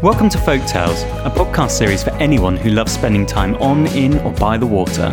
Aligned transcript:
Welcome 0.00 0.28
to 0.28 0.38
Folk 0.38 0.64
Tales, 0.64 1.02
a 1.02 1.28
podcast 1.28 1.72
series 1.72 2.04
for 2.04 2.10
anyone 2.18 2.56
who 2.56 2.70
loves 2.70 2.92
spending 2.92 3.26
time 3.26 3.56
on, 3.56 3.88
in, 3.88 4.16
or 4.20 4.32
by 4.34 4.56
the 4.56 4.64
water. 4.64 5.06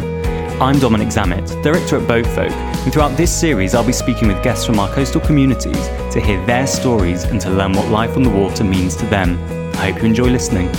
I'm 0.62 0.78
Dominic 0.78 1.08
Zammit, 1.08 1.64
director 1.64 1.98
at 1.98 2.08
Boat 2.08 2.28
Folk, 2.28 2.52
and 2.52 2.94
throughout 2.94 3.18
this 3.18 3.36
series, 3.36 3.74
I'll 3.74 3.84
be 3.84 3.92
speaking 3.92 4.28
with 4.28 4.44
guests 4.44 4.64
from 4.64 4.78
our 4.78 4.88
coastal 4.94 5.22
communities 5.22 5.88
to 6.14 6.22
hear 6.22 6.46
their 6.46 6.68
stories 6.68 7.24
and 7.24 7.42
to 7.42 7.50
learn 7.50 7.74
what 7.74 7.90
life 7.90 8.16
on 8.16 8.22
the 8.22 8.30
water 8.30 8.64
means 8.64 8.96
to 8.98 9.08
them. 9.08 9.40
I 9.74 9.90
hope 9.90 10.04
you 10.04 10.08
enjoy 10.08 10.30
listening. 10.30 10.70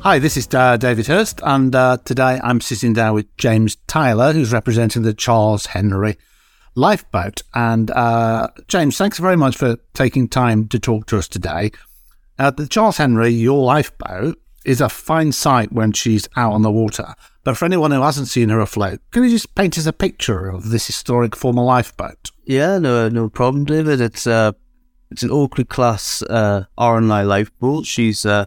Hi, 0.00 0.18
this 0.18 0.36
is 0.36 0.46
uh, 0.54 0.76
David 0.76 1.06
Hirst, 1.06 1.40
and 1.42 1.74
uh, 1.74 1.96
today 2.04 2.38
I'm 2.44 2.60
sitting 2.60 2.92
down 2.92 3.14
with 3.14 3.34
James 3.38 3.78
Tyler, 3.86 4.34
who's 4.34 4.52
representing 4.52 5.04
the 5.04 5.14
Charles 5.14 5.64
Henry 5.64 6.18
lifeboat. 6.74 7.42
And 7.54 7.90
uh, 7.90 8.48
James, 8.68 8.96
thanks 8.96 9.18
very 9.18 9.36
much 9.36 9.56
for 9.56 9.76
taking 9.94 10.28
time 10.28 10.68
to 10.68 10.78
talk 10.78 11.06
to 11.06 11.18
us 11.18 11.28
today. 11.28 11.70
Uh, 12.38 12.50
the 12.50 12.66
Charles 12.66 12.96
Henry, 12.96 13.30
your 13.30 13.62
lifeboat, 13.62 14.38
is 14.64 14.80
a 14.80 14.88
fine 14.88 15.32
sight 15.32 15.72
when 15.72 15.92
she's 15.92 16.28
out 16.36 16.52
on 16.52 16.62
the 16.62 16.70
water. 16.70 17.14
But 17.44 17.56
for 17.56 17.64
anyone 17.64 17.90
who 17.90 18.00
hasn't 18.00 18.28
seen 18.28 18.48
her 18.50 18.60
afloat, 18.60 19.00
can 19.10 19.24
you 19.24 19.30
just 19.30 19.54
paint 19.54 19.76
us 19.76 19.86
a 19.86 19.92
picture 19.92 20.48
of 20.48 20.70
this 20.70 20.86
historic 20.86 21.34
former 21.34 21.62
lifeboat? 21.62 22.30
Yeah, 22.44 22.78
no, 22.78 23.08
no 23.08 23.28
problem, 23.28 23.64
David. 23.64 24.00
It's 24.00 24.26
uh, 24.26 24.52
it's 25.10 25.22
an 25.22 25.30
Oakley 25.30 25.64
class 25.64 26.22
uh, 26.22 26.64
RNLI 26.78 27.26
lifeboat. 27.26 27.86
She's 27.86 28.24
uh, 28.24 28.46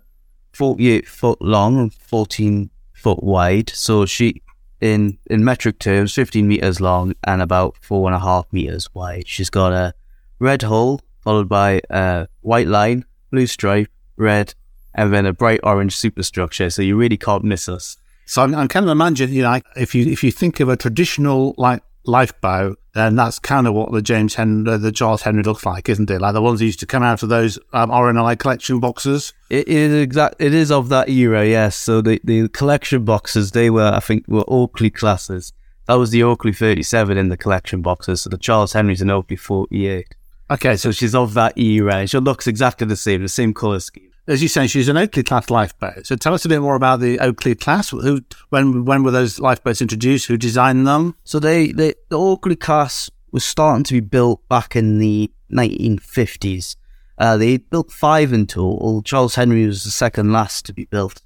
48 0.53 1.07
foot 1.07 1.41
long 1.41 1.77
and 1.79 1.93
14 1.93 2.69
foot 2.93 3.21
wide. 3.21 3.69
So 3.69 4.05
she, 4.05 4.41
in 4.85 5.17
in 5.25 5.43
metric 5.43 5.79
terms, 5.79 6.13
15 6.13 6.47
meters 6.47 6.79
long 6.79 7.13
and 7.23 7.41
about 7.41 7.75
four 7.81 8.07
and 8.07 8.15
a 8.15 8.19
half 8.19 8.45
meters 8.51 8.87
wide. 8.93 9.27
She's 9.27 9.49
got 9.49 9.73
a 9.73 9.93
red 10.39 10.61
hull 10.61 11.01
followed 11.21 11.49
by 11.49 11.81
a 11.89 12.27
white 12.41 12.67
line, 12.67 13.03
blue 13.31 13.47
stripe, 13.47 13.89
red, 14.15 14.53
and 14.93 15.11
then 15.11 15.25
a 15.25 15.33
bright 15.33 15.59
orange 15.63 15.95
superstructure. 15.95 16.69
So 16.69 16.81
you 16.83 16.95
really 16.95 17.17
can't 17.17 17.43
miss 17.43 17.67
us. 17.67 17.97
So 18.27 18.43
I'm, 18.43 18.53
I'm 18.55 18.67
kind 18.67 18.85
of 18.85 18.91
imagining, 18.91 19.35
you 19.35 19.43
know, 19.43 19.59
if 19.75 19.95
you 19.95 20.05
if 20.05 20.23
you 20.23 20.31
think 20.31 20.59
of 20.59 20.69
a 20.69 20.77
traditional 20.77 21.55
like 21.57 21.81
lifeboat, 22.07 22.79
then 22.93 23.15
that's 23.15 23.39
kind 23.39 23.67
of 23.67 23.73
what 23.73 23.91
the 23.91 24.01
James 24.01 24.35
Henry, 24.35 24.77
the 24.77 24.91
Charles 24.91 25.21
Henry 25.21 25.43
looks 25.43 25.65
like, 25.65 25.89
isn't 25.89 26.09
it? 26.09 26.21
Like 26.21 26.33
the 26.33 26.41
ones 26.41 26.59
that 26.59 26.65
used 26.65 26.79
to 26.79 26.85
come 26.85 27.03
out 27.03 27.23
of 27.23 27.29
those 27.29 27.59
um, 27.73 27.89
RNLI 27.89 28.37
collection 28.39 28.79
boxes. 28.79 29.33
It 29.49 29.67
is 29.67 29.93
exact. 29.93 30.35
It 30.39 30.53
is 30.53 30.71
of 30.71 30.89
that 30.89 31.09
era, 31.09 31.45
yes. 31.45 31.75
So 31.75 32.01
the, 32.01 32.19
the 32.23 32.47
collection 32.49 33.03
boxes, 33.05 33.51
they 33.51 33.69
were, 33.69 33.91
I 33.93 33.99
think, 33.99 34.27
were 34.27 34.45
Oakley 34.47 34.89
classes. 34.89 35.53
That 35.87 35.95
was 35.95 36.11
the 36.11 36.23
Oakley 36.23 36.53
37 36.53 37.17
in 37.17 37.29
the 37.29 37.37
collection 37.37 37.81
boxes. 37.81 38.21
So 38.21 38.29
the 38.29 38.37
Charles 38.37 38.73
Henry's 38.73 39.01
an 39.01 39.11
Oakley 39.11 39.35
48. 39.35 40.15
Okay, 40.51 40.77
So 40.77 40.91
she's 40.91 41.15
of 41.15 41.33
that 41.33 41.57
era. 41.57 42.05
She 42.07 42.17
looks 42.19 42.47
exactly 42.47 42.85
the 42.87 42.95
same, 42.95 43.21
the 43.23 43.29
same 43.29 43.53
colour 43.53 43.79
scheme. 43.79 44.11
As 44.27 44.41
you 44.41 44.47
say, 44.47 44.67
she's 44.67 44.89
an 44.89 44.97
Oakley 44.97 45.23
class 45.23 45.49
lifeboat. 45.49 46.07
So 46.07 46.15
tell 46.15 46.33
us 46.33 46.45
a 46.45 46.49
bit 46.49 46.61
more 46.61 46.75
about 46.75 46.99
the 46.99 47.19
Oakley 47.19 47.55
class. 47.55 47.89
Who, 47.89 48.21
when, 48.49 48.85
when 48.85 49.03
were 49.03 49.11
those 49.11 49.39
lifeboats 49.39 49.81
introduced? 49.81 50.27
Who 50.27 50.37
designed 50.37 50.87
them? 50.87 51.15
So 51.23 51.39
they, 51.39 51.71
they 51.71 51.93
the 52.09 52.17
Oakley 52.17 52.55
class 52.55 53.09
was 53.31 53.45
starting 53.45 53.83
to 53.83 53.93
be 53.93 53.99
built 53.99 54.47
back 54.49 54.75
in 54.75 54.97
the 54.97 55.31
1950s. 55.51 56.75
Uh, 57.17 57.37
they 57.37 57.57
built 57.57 57.91
five 57.91 58.33
in 58.33 58.47
total. 58.47 59.01
Charles 59.03 59.35
Henry 59.35 59.65
was 59.65 59.83
the 59.83 59.91
second 59.91 60.31
last 60.31 60.65
to 60.65 60.73
be 60.73 60.85
built. 60.85 61.21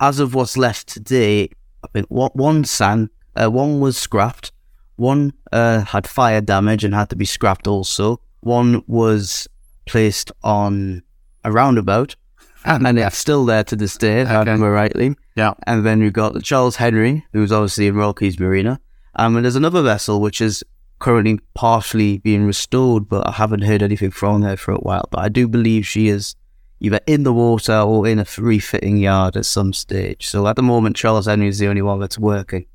As 0.00 0.18
of 0.20 0.34
what's 0.34 0.56
left 0.56 0.88
today, 0.88 1.50
I 1.82 1.88
think 1.92 2.06
one, 2.08 2.64
sank, 2.64 3.10
uh, 3.36 3.50
one 3.50 3.80
was 3.80 3.96
scrapped, 3.96 4.52
one 4.96 5.32
uh, 5.52 5.80
had 5.80 6.06
fire 6.06 6.40
damage 6.40 6.84
and 6.84 6.94
had 6.94 7.10
to 7.10 7.16
be 7.16 7.24
scrapped 7.24 7.66
also. 7.66 8.20
One 8.40 8.82
was 8.86 9.48
placed 9.86 10.32
on 10.42 11.02
a 11.44 11.52
roundabout, 11.52 12.16
and 12.64 12.98
it's 12.98 13.18
still 13.18 13.44
there 13.44 13.64
to 13.64 13.76
this 13.76 13.96
day, 13.96 14.20
if 14.20 14.28
I 14.28 14.38
remember 14.38 14.70
rightly. 14.70 15.16
Yeah. 15.36 15.54
And 15.66 15.84
then 15.84 16.00
we've 16.00 16.12
got 16.12 16.32
the 16.32 16.42
Charles 16.42 16.76
Henry, 16.76 17.24
who's 17.32 17.52
obviously 17.52 17.86
in 17.86 17.96
Royal 17.96 18.14
Quays 18.14 18.38
Marina. 18.38 18.80
Um, 19.16 19.36
and 19.36 19.44
there's 19.44 19.56
another 19.56 19.82
vessel 19.82 20.20
which 20.20 20.40
is 20.40 20.64
currently 20.98 21.38
partially 21.54 22.18
being 22.18 22.46
restored, 22.46 23.08
but 23.08 23.26
I 23.26 23.32
haven't 23.32 23.62
heard 23.62 23.82
anything 23.82 24.10
from 24.10 24.42
her 24.42 24.56
for 24.56 24.72
a 24.72 24.78
while. 24.78 25.08
But 25.10 25.20
I 25.20 25.28
do 25.28 25.46
believe 25.46 25.86
she 25.86 26.08
is 26.08 26.34
either 26.80 27.00
in 27.06 27.22
the 27.22 27.32
water 27.32 27.78
or 27.78 28.06
in 28.06 28.18
a 28.18 28.26
refitting 28.38 28.96
yard 28.96 29.36
at 29.36 29.46
some 29.46 29.72
stage. 29.72 30.26
So 30.26 30.46
at 30.46 30.56
the 30.56 30.62
moment, 30.62 30.96
Charles 30.96 31.26
Henry 31.26 31.48
is 31.48 31.58
the 31.58 31.68
only 31.68 31.82
one 31.82 32.00
that's 32.00 32.18
working. 32.18 32.66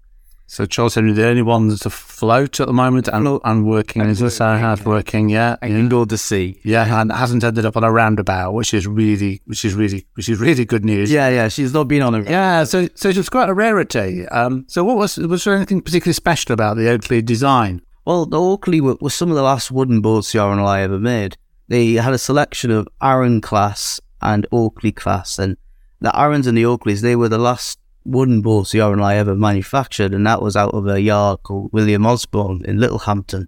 So 0.49 0.65
Charles 0.65 0.95
Henry, 0.95 1.11
the 1.11 1.27
only 1.27 1.43
one 1.43 1.67
that's 1.67 1.85
afloat 1.85 2.59
at 2.59 2.65
the 2.65 2.73
moment 2.73 3.07
and, 3.07 3.39
and 3.43 3.67
working, 3.67 4.01
And 4.01 4.09
is 4.09 4.17
this 4.17 4.39
how 4.39 4.57
hard 4.57 4.83
working? 4.83 5.29
Yeah, 5.29 5.57
And 5.61 5.71
yeah. 5.83 5.87
go 5.87 6.05
to 6.05 6.17
sea. 6.17 6.59
Yeah, 6.63 7.01
and 7.01 7.11
hasn't 7.11 7.43
ended 7.43 7.67
up 7.67 7.77
on 7.77 7.83
a 7.83 7.91
roundabout, 7.91 8.53
which 8.55 8.73
is 8.73 8.87
really, 8.87 9.43
which 9.45 9.63
is 9.63 9.75
really, 9.75 10.07
which 10.15 10.27
is 10.27 10.39
really 10.39 10.65
good 10.65 10.83
news. 10.83 11.11
Yeah, 11.11 11.29
yeah, 11.29 11.49
she's 11.49 11.71
not 11.71 11.87
been 11.87 12.01
on 12.01 12.15
a. 12.15 12.23
Yeah, 12.23 12.63
so 12.63 12.89
so 12.95 13.09
it's 13.09 13.29
quite 13.29 13.47
a 13.47 13.53
rarity. 13.53 14.27
Um, 14.29 14.65
so 14.67 14.83
what 14.83 14.97
was 14.97 15.17
was 15.17 15.43
there 15.43 15.53
anything 15.53 15.81
particularly 15.81 16.13
special 16.13 16.53
about 16.53 16.77
the 16.77 16.89
Oakley 16.89 17.21
design? 17.21 17.83
Well, 18.05 18.25
the 18.25 18.41
Oakley 18.41 18.81
were, 18.81 18.97
were 18.99 19.11
some 19.11 19.29
of 19.29 19.35
the 19.35 19.43
last 19.43 19.69
wooden 19.69 20.01
boats 20.01 20.31
the 20.31 20.39
RNLI 20.39 20.79
ever 20.81 20.97
made. 20.97 21.37
They 21.67 21.93
had 21.93 22.16
a 22.16 22.17
selection 22.17 22.71
of 22.71 22.87
Arun 23.03 23.39
class 23.41 23.99
and 24.19 24.47
Oakley 24.51 24.91
class, 24.91 25.37
and 25.37 25.57
the 26.01 26.09
Aruns 26.09 26.47
and 26.47 26.57
the 26.57 26.63
Oakleys, 26.63 27.01
they 27.01 27.16
were 27.16 27.29
the 27.29 27.37
last 27.37 27.77
wooden 28.09 28.42
boats 28.42 28.72
the 28.72 28.81
I 28.81 29.16
ever 29.16 29.36
manufactured, 29.36 30.14
and 30.14 30.25
that 30.25 30.42
was 30.42 30.56
out 30.56 30.74
of 30.74 30.88
a 30.88 31.00
yard 31.00 31.44
called 31.44 31.72
William 31.72 32.06
Osborne 32.06 32.64
in 32.66 32.80
Littlehampton. 32.80 33.47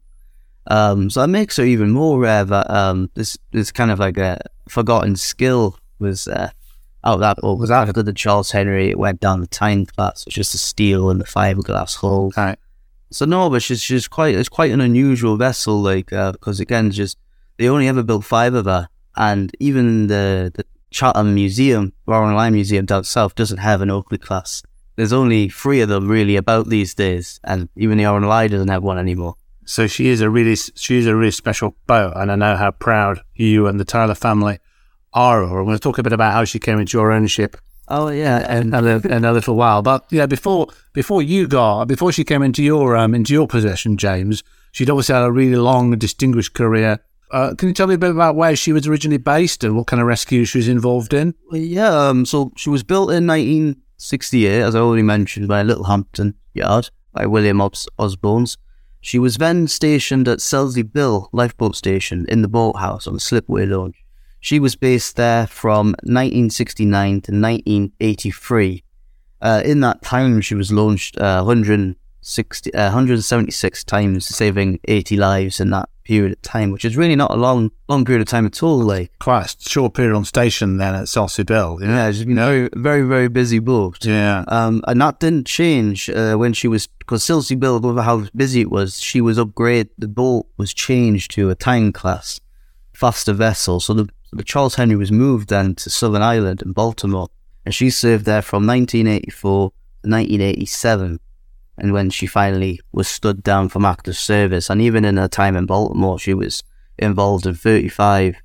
Um, 0.67 1.09
so 1.09 1.21
that 1.21 1.27
makes 1.27 1.57
her 1.57 1.63
even 1.63 1.89
more 1.91 2.19
rare 2.19 2.45
that 2.45 2.69
um, 2.69 3.09
this, 3.15 3.37
this 3.51 3.71
kind 3.71 3.91
of 3.91 3.99
like 3.99 4.17
a 4.17 4.39
forgotten 4.69 5.15
skill 5.15 5.77
was 5.99 6.27
uh, 6.27 6.49
out 7.03 7.15
of 7.15 7.19
that 7.21 7.37
boat. 7.37 7.57
Was 7.59 7.71
after 7.71 8.03
the 8.03 8.13
Charles 8.13 8.51
Henry, 8.51 8.89
it 8.89 8.99
went 8.99 9.19
down 9.19 9.41
the 9.41 9.47
Tyne 9.47 9.85
class, 9.85 10.25
which 10.25 10.37
is 10.37 10.51
the 10.51 10.57
steel 10.57 11.09
and 11.09 11.19
the 11.19 11.25
fiberglass 11.25 11.95
hull. 11.95 12.31
Right. 12.37 12.59
So 13.09 13.25
no, 13.25 13.49
but 13.49 13.61
she's 13.61 13.81
she's 13.81 14.07
quite 14.07 14.35
it's 14.35 14.49
quite 14.49 14.71
an 14.71 14.81
unusual 14.81 15.35
vessel, 15.35 15.81
like 15.81 16.13
uh, 16.13 16.31
because 16.31 16.59
again, 16.59 16.91
just 16.91 17.17
they 17.57 17.67
only 17.67 17.87
ever 17.87 18.03
built 18.03 18.23
five 18.23 18.53
of 18.53 18.65
her, 18.65 18.87
and 19.17 19.51
even 19.59 20.07
the 20.07 20.51
the 20.53 20.63
Chatham 20.91 21.33
Museum, 21.33 21.93
Royal 22.05 22.35
Line 22.35 22.53
Museum 22.53 22.85
down 22.85 23.03
south, 23.03 23.35
doesn't 23.35 23.57
have 23.57 23.81
an 23.81 23.89
Oakley 23.89 24.17
class. 24.17 24.61
There's 24.95 25.13
only 25.13 25.49
three 25.49 25.81
of 25.81 25.89
them 25.89 26.07
really 26.07 26.35
about 26.35 26.69
these 26.69 26.93
days, 26.93 27.39
and 27.43 27.69
even 27.75 27.97
the 27.97 28.03
RNLI 28.03 28.51
doesn't 28.51 28.67
have 28.67 28.83
one 28.83 28.99
anymore. 28.99 29.35
So 29.65 29.87
she 29.87 30.07
is 30.07 30.21
a 30.21 30.29
really 30.29 30.55
she 30.55 30.97
is 30.97 31.07
a 31.07 31.15
really 31.15 31.31
special 31.31 31.75
boat, 31.87 32.13
and 32.15 32.31
I 32.31 32.35
know 32.35 32.55
how 32.55 32.71
proud 32.71 33.21
you 33.33 33.67
and 33.67 33.79
the 33.79 33.85
Tyler 33.85 34.15
family 34.15 34.59
are. 35.13 35.43
I'm 35.43 35.65
going 35.65 35.75
to 35.75 35.79
talk 35.79 35.97
a 35.97 36.03
bit 36.03 36.13
about 36.13 36.33
how 36.33 36.43
she 36.43 36.59
came 36.59 36.79
into 36.79 36.97
your 36.97 37.11
ownership 37.11 37.57
Oh 37.93 38.07
yeah, 38.07 38.57
in, 38.57 38.73
in, 38.73 38.87
a, 38.87 38.97
in 38.99 39.25
a 39.25 39.33
little 39.33 39.57
while. 39.57 39.81
But 39.81 40.05
yeah, 40.11 40.25
before 40.25 40.67
before 40.93 41.21
you 41.21 41.45
got 41.45 41.85
before 41.89 42.13
she 42.13 42.23
came 42.23 42.41
into 42.41 42.63
your 42.63 42.95
um 42.95 43.13
into 43.13 43.33
your 43.33 43.47
possession, 43.47 43.97
James, 43.97 44.43
she'd 44.71 44.89
obviously 44.89 45.13
had 45.13 45.25
a 45.25 45.31
really 45.31 45.57
long, 45.57 45.97
distinguished 45.97 46.53
career. 46.53 46.99
Uh, 47.31 47.55
can 47.55 47.69
you 47.69 47.73
tell 47.73 47.87
me 47.87 47.93
a 47.95 47.97
bit 47.97 48.11
about 48.11 48.35
where 48.35 48.55
she 48.55 48.73
was 48.73 48.85
originally 48.87 49.17
based 49.17 49.63
and 49.63 49.75
what 49.75 49.87
kind 49.87 50.01
of 50.01 50.07
rescue 50.07 50.43
she 50.43 50.57
was 50.57 50.67
involved 50.67 51.13
in? 51.13 51.33
Yeah, 51.51 52.09
um, 52.09 52.25
so 52.25 52.51
she 52.57 52.69
was 52.69 52.83
built 52.83 53.09
in 53.09 53.25
1968, 53.25 54.61
as 54.61 54.75
I 54.75 54.79
already 54.79 55.03
mentioned, 55.03 55.47
by 55.47 55.63
Littlehampton 55.63 56.35
Yard 56.53 56.89
by 57.13 57.25
William 57.25 57.61
Os- 57.61 57.87
Osborne's. 57.97 58.57
She 58.99 59.17
was 59.17 59.37
then 59.37 59.67
stationed 59.67 60.27
at 60.27 60.39
Selsey 60.39 60.83
Bill 60.83 61.29
Lifeboat 61.31 61.75
Station 61.75 62.25
in 62.27 62.41
the 62.41 62.47
boathouse 62.47 63.07
on 63.07 63.13
the 63.13 63.19
Slipway 63.19 63.65
Launch. 63.65 64.03
She 64.39 64.59
was 64.59 64.75
based 64.75 65.15
there 65.15 65.47
from 65.47 65.95
1969 66.03 67.09
to 67.21 67.31
1983. 67.31 68.83
Uh, 69.41 69.61
in 69.63 69.79
that 69.79 70.01
time, 70.01 70.41
she 70.41 70.55
was 70.55 70.71
launched 70.71 71.17
uh, 71.17 71.43
160, 71.43 72.73
uh, 72.73 72.85
176 72.85 73.83
times, 73.85 74.25
saving 74.25 74.79
80 74.87 75.17
lives 75.17 75.59
in 75.59 75.69
that 75.71 75.89
period 76.11 76.33
of 76.33 76.41
time, 76.41 76.71
which 76.71 76.83
is 76.83 76.97
really 76.97 77.15
not 77.15 77.31
a 77.31 77.35
long, 77.35 77.71
long 77.87 78.03
period 78.03 78.21
of 78.21 78.27
time 78.27 78.45
at 78.45 78.61
all. 78.61 78.79
Like, 78.79 79.17
Quite 79.19 79.45
a 79.45 79.69
short 79.69 79.93
period 79.93 80.13
on 80.13 80.25
station 80.25 80.75
then 80.75 80.93
at 80.93 81.05
Selsey 81.05 81.45
Bill. 81.45 81.77
Yeah. 81.79 81.87
yeah, 81.87 82.07
it's 82.09 82.23
been 82.23 82.35
very, 82.35 82.69
very, 82.75 83.03
very 83.03 83.29
busy 83.29 83.59
boat. 83.59 84.03
Yeah. 84.03 84.43
Um, 84.49 84.83
and 84.89 84.99
that 84.99 85.21
didn't 85.21 85.47
change 85.47 86.09
uh, 86.09 86.35
when 86.35 86.51
she 86.51 86.67
was 86.67 86.87
because 86.87 87.23
Selsey 87.23 87.57
Bill, 87.57 87.85
over 87.85 88.01
how 88.01 88.25
busy 88.35 88.59
it 88.59 88.69
was, 88.69 88.99
she 88.99 89.21
was 89.21 89.37
upgraded. 89.37 89.89
The 89.97 90.09
boat 90.09 90.47
was 90.57 90.73
changed 90.73 91.31
to 91.31 91.49
a 91.49 91.55
Tyne 91.55 91.93
class, 91.93 92.41
faster 92.93 93.31
vessel. 93.31 93.79
So 93.79 93.93
the 93.93 94.09
the 94.33 94.43
Charles 94.43 94.75
Henry 94.75 94.95
was 94.95 95.11
moved 95.11 95.49
then 95.49 95.75
to 95.75 95.89
Southern 95.89 96.21
Ireland 96.21 96.61
in 96.61 96.73
Baltimore, 96.73 97.29
and 97.65 97.73
she 97.73 97.89
served 97.89 98.25
there 98.25 98.41
from 98.41 98.67
1984 98.67 99.69
to 99.69 100.09
1987. 100.09 101.19
And 101.81 101.91
when 101.93 102.11
she 102.11 102.27
finally 102.27 102.79
was 102.93 103.07
stood 103.07 103.41
down 103.43 103.67
from 103.69 103.85
active 103.85 104.15
service, 104.15 104.69
and 104.69 104.79
even 104.81 105.03
in 105.03 105.17
her 105.17 105.27
time 105.27 105.55
in 105.57 105.65
Baltimore, 105.65 106.19
she 106.19 106.33
was 106.35 106.63
involved 106.99 107.45
in 107.47 107.55
35 107.55 108.35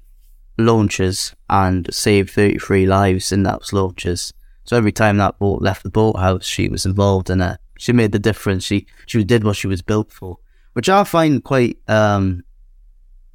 launches 0.59 1.35
and 1.51 1.87
saved 1.93 2.31
33 2.31 2.87
lives 2.87 3.31
in 3.33 3.43
those 3.43 3.73
launches. 3.73 4.33
So 4.65 4.77
every 4.77 4.91
time 4.93 5.19
that 5.19 5.39
boat 5.39 5.61
left 5.63 5.83
the 5.83 5.91
boathouse, 5.91 6.47
she 6.47 6.69
was 6.69 6.87
involved 6.87 7.31
in 7.31 7.41
it. 7.41 7.59
She 7.79 7.93
made 7.93 8.13
the 8.13 8.19
difference. 8.19 8.65
She 8.65 8.87
she 9.07 9.23
did 9.23 9.45
what 9.45 9.57
she 9.57 9.67
was 9.67 9.83
built 9.83 10.11
for, 10.11 10.39
which 10.73 10.89
I 10.89 11.05
find 11.05 11.45
quite 11.45 11.79
um 11.89 12.43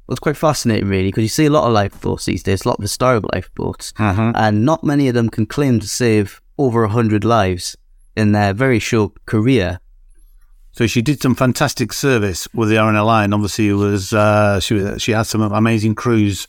it's 0.08 0.18
quite 0.18 0.36
fascinating, 0.36 0.88
really, 0.88 1.08
because 1.08 1.22
you 1.22 1.28
see 1.28 1.46
a 1.46 1.50
lot 1.50 1.66
of 1.66 1.72
lifeboats 1.72 2.24
these 2.26 2.42
days, 2.42 2.64
a 2.64 2.68
lot 2.68 2.78
of 2.78 2.82
historic 2.82 3.24
lifeboats, 3.32 3.94
Uh-huh. 3.98 4.32
and 4.34 4.64
not 4.64 4.84
many 4.84 5.08
of 5.08 5.14
them 5.14 5.30
can 5.30 5.46
claim 5.46 5.78
to 5.80 5.86
save 5.88 6.42
over 6.58 6.82
100 6.82 7.24
lives 7.24 7.76
in 8.16 8.32
their 8.32 8.52
very 8.52 8.78
short 8.80 9.12
career. 9.24 9.78
So 10.72 10.86
she 10.86 11.02
did 11.02 11.20
some 11.20 11.34
fantastic 11.34 11.92
service 11.92 12.48
with 12.54 12.68
the 12.70 12.76
RNLI, 12.76 13.24
and 13.24 13.34
obviously 13.34 13.68
it 13.68 13.74
was 13.74 14.12
uh, 14.12 14.58
she 14.60 14.74
was, 14.74 15.02
she 15.02 15.12
had 15.12 15.24
some 15.24 15.42
amazing 15.42 15.94
crews 15.94 16.48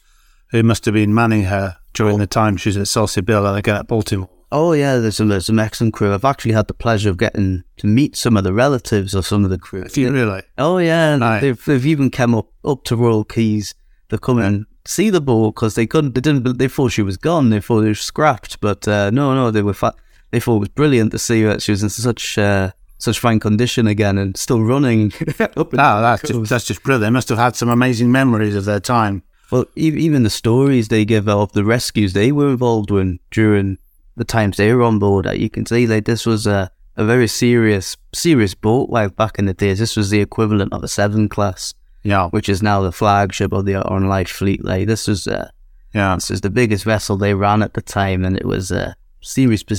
who 0.51 0.63
must 0.63 0.85
have 0.85 0.93
been 0.93 1.13
manning 1.13 1.43
her 1.43 1.77
during 1.93 2.17
the 2.19 2.27
time 2.27 2.55
she 2.57 2.69
was 2.69 2.77
at 2.77 2.83
Selsey 2.87 3.23
Bill 3.25 3.45
and 3.45 3.57
again 3.57 3.75
at 3.75 3.87
Baltimore. 3.87 4.29
Oh 4.51 4.71
yeah, 4.73 4.97
there's 4.97 5.17
some 5.17 5.27
there's 5.29 5.47
some 5.47 5.59
excellent 5.59 5.93
crew. 5.93 6.13
I've 6.13 6.23
actually 6.25 6.53
had 6.53 6.67
the 6.67 6.73
pleasure 6.75 7.09
of 7.09 7.17
getting 7.17 7.63
to 7.77 7.87
meet 7.87 8.15
some 8.15 8.37
of 8.37 8.43
the 8.43 8.53
relatives 8.53 9.13
of 9.15 9.25
some 9.25 9.43
of 9.43 9.49
the 9.49 9.57
crew. 9.57 9.85
Really? 9.95 10.41
Oh 10.57 10.77
yeah, 10.77 11.17
Right. 11.17 11.39
they've 11.41 11.65
they've 11.65 11.85
even 11.85 12.09
come 12.11 12.33
up 12.35 12.47
up 12.63 12.83
to 12.85 12.95
Royal 12.95 13.25
Quays 13.25 13.73
to 14.09 14.17
come 14.19 14.37
and 14.39 14.65
see 14.85 15.09
the 15.09 15.21
boat 15.21 15.55
because 15.55 15.73
they 15.75 15.87
couldn't 15.87 16.13
they 16.13 16.21
didn't 16.21 16.59
they 16.59 16.67
thought 16.67 16.91
she 16.91 17.01
was 17.01 17.17
gone. 17.17 17.49
They 17.49 17.59
thought 17.59 17.81
they 17.81 17.87
were 17.89 17.95
scrapped, 17.95 18.61
but 18.61 18.87
uh, 18.87 19.09
no 19.09 19.33
no 19.33 19.49
they 19.51 19.63
were 19.63 19.73
fa- 19.73 19.95
they 20.31 20.39
thought 20.39 20.57
it 20.57 20.59
was 20.59 20.69
brilliant 20.69 21.11
to 21.13 21.19
see 21.19 21.41
her. 21.41 21.59
She 21.59 21.71
was 21.71 21.81
in 21.83 21.89
such 21.89 22.37
uh, 22.37 22.71
such 23.03 23.19
fine 23.19 23.39
condition 23.39 23.87
again 23.87 24.17
and 24.17 24.35
still 24.37 24.61
running. 24.61 25.11
up 25.39 25.73
and 25.73 25.73
No, 25.73 26.01
that's 26.01 26.21
just, 26.23 26.49
that's 26.49 26.65
just 26.65 26.83
brilliant. 26.83 27.03
They 27.03 27.09
must 27.09 27.29
have 27.29 27.37
had 27.37 27.55
some 27.55 27.69
amazing 27.69 28.11
memories 28.11 28.55
of 28.55 28.65
their 28.65 28.79
time. 28.79 29.23
Well, 29.51 29.65
e- 29.75 29.93
even 29.95 30.23
the 30.23 30.29
stories 30.29 30.87
they 30.87 31.05
give 31.05 31.27
of 31.29 31.51
the 31.53 31.63
rescues 31.63 32.13
they 32.13 32.31
were 32.31 32.49
involved 32.49 32.89
in 32.91 33.19
during 33.29 33.77
the 34.15 34.23
times 34.23 34.57
they 34.57 34.73
were 34.73 34.83
on 34.83 34.99
board, 34.99 35.27
uh, 35.27 35.31
you 35.31 35.49
can 35.49 35.65
see 35.65 35.85
like 35.85 36.05
this 36.05 36.25
was 36.25 36.47
a, 36.47 36.71
a 36.97 37.05
very 37.05 37.27
serious 37.27 37.97
serious 38.13 38.55
boat. 38.55 38.89
Like 38.89 39.15
back 39.15 39.37
in 39.37 39.45
the 39.45 39.53
days, 39.53 39.79
this 39.79 39.95
was 39.95 40.09
the 40.09 40.21
equivalent 40.21 40.73
of 40.73 40.83
a 40.83 40.87
Severn 40.87 41.29
class, 41.29 41.73
Yeah, 42.03 42.29
which 42.29 42.49
is 42.49 42.63
now 42.63 42.81
the 42.81 42.91
flagship 42.91 43.51
of 43.53 43.65
the 43.65 43.75
on 43.75 44.07
life 44.07 44.29
fleet. 44.29 44.63
Like 44.63 44.87
this 44.87 45.07
was 45.07 45.27
uh, 45.27 45.49
yeah. 45.93 46.15
this 46.15 46.29
was 46.29 46.41
the 46.41 46.49
biggest 46.49 46.83
vessel 46.83 47.17
they 47.17 47.33
ran 47.33 47.61
at 47.61 47.73
the 47.73 47.81
time, 47.81 48.25
and 48.25 48.37
it 48.37 48.45
was 48.45 48.71
a 48.71 48.95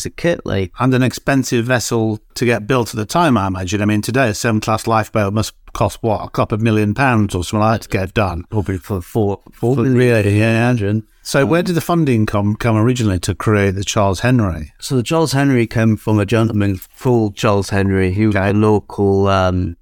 of 0.07 0.17
kit. 0.17 0.45
Like 0.45 0.73
And 0.79 0.95
an 0.95 1.03
expensive 1.03 1.65
vessel 1.67 2.21
to 2.35 2.45
get 2.45 2.67
built 2.67 2.91
at 2.91 2.97
the 2.97 3.07
time, 3.07 3.37
I 3.37 3.47
imagine. 3.47 3.83
I 3.83 3.85
mean, 3.85 4.03
today 4.03 4.29
a 4.29 4.35
Severn 4.35 4.61
class 4.61 4.87
lifeboat 4.87 5.33
must 5.33 5.55
cost 5.73 6.03
what 6.03 6.25
a 6.25 6.31
couple 6.31 6.55
of 6.55 6.63
million 6.63 6.95
pounds 6.95 7.35
or 7.35 7.45
something 7.45 7.61
like 7.61 7.81
that 7.81 7.91
to 7.91 7.99
get 7.99 8.15
done. 8.15 8.45
probably 8.51 8.79
for 8.79 9.01
four 9.01 9.41
four 9.53 9.77
million. 9.77 9.95
Really, 9.95 10.39
yeah. 10.39 10.75
So 11.23 11.47
where 11.47 11.63
did 11.63 11.75
the 11.75 11.81
funding 11.81 12.27
come 12.27 12.55
come 12.55 12.77
originally 12.77 13.19
to 13.21 13.35
create 13.35 13.73
the 13.73 13.85
Charles 13.85 14.21
Henry? 14.21 14.73
So 14.79 14.97
the 14.97 15.03
Charles 15.03 15.33
Henry 15.33 15.67
came 15.67 15.97
from 15.97 16.19
a 16.19 16.27
gentleman 16.27 16.81
called 16.99 17.35
Charles 17.35 17.71
Henry, 17.71 18.13
who 18.13 18.29
was 18.29 18.37
a 18.37 18.53
local, 18.53 19.29
um, 19.29 19.77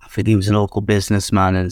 I 0.00 0.08
think 0.08 0.28
he 0.28 0.36
was 0.36 0.48
a 0.48 0.52
local 0.52 0.80
businessman 0.80 1.56
in 1.56 1.70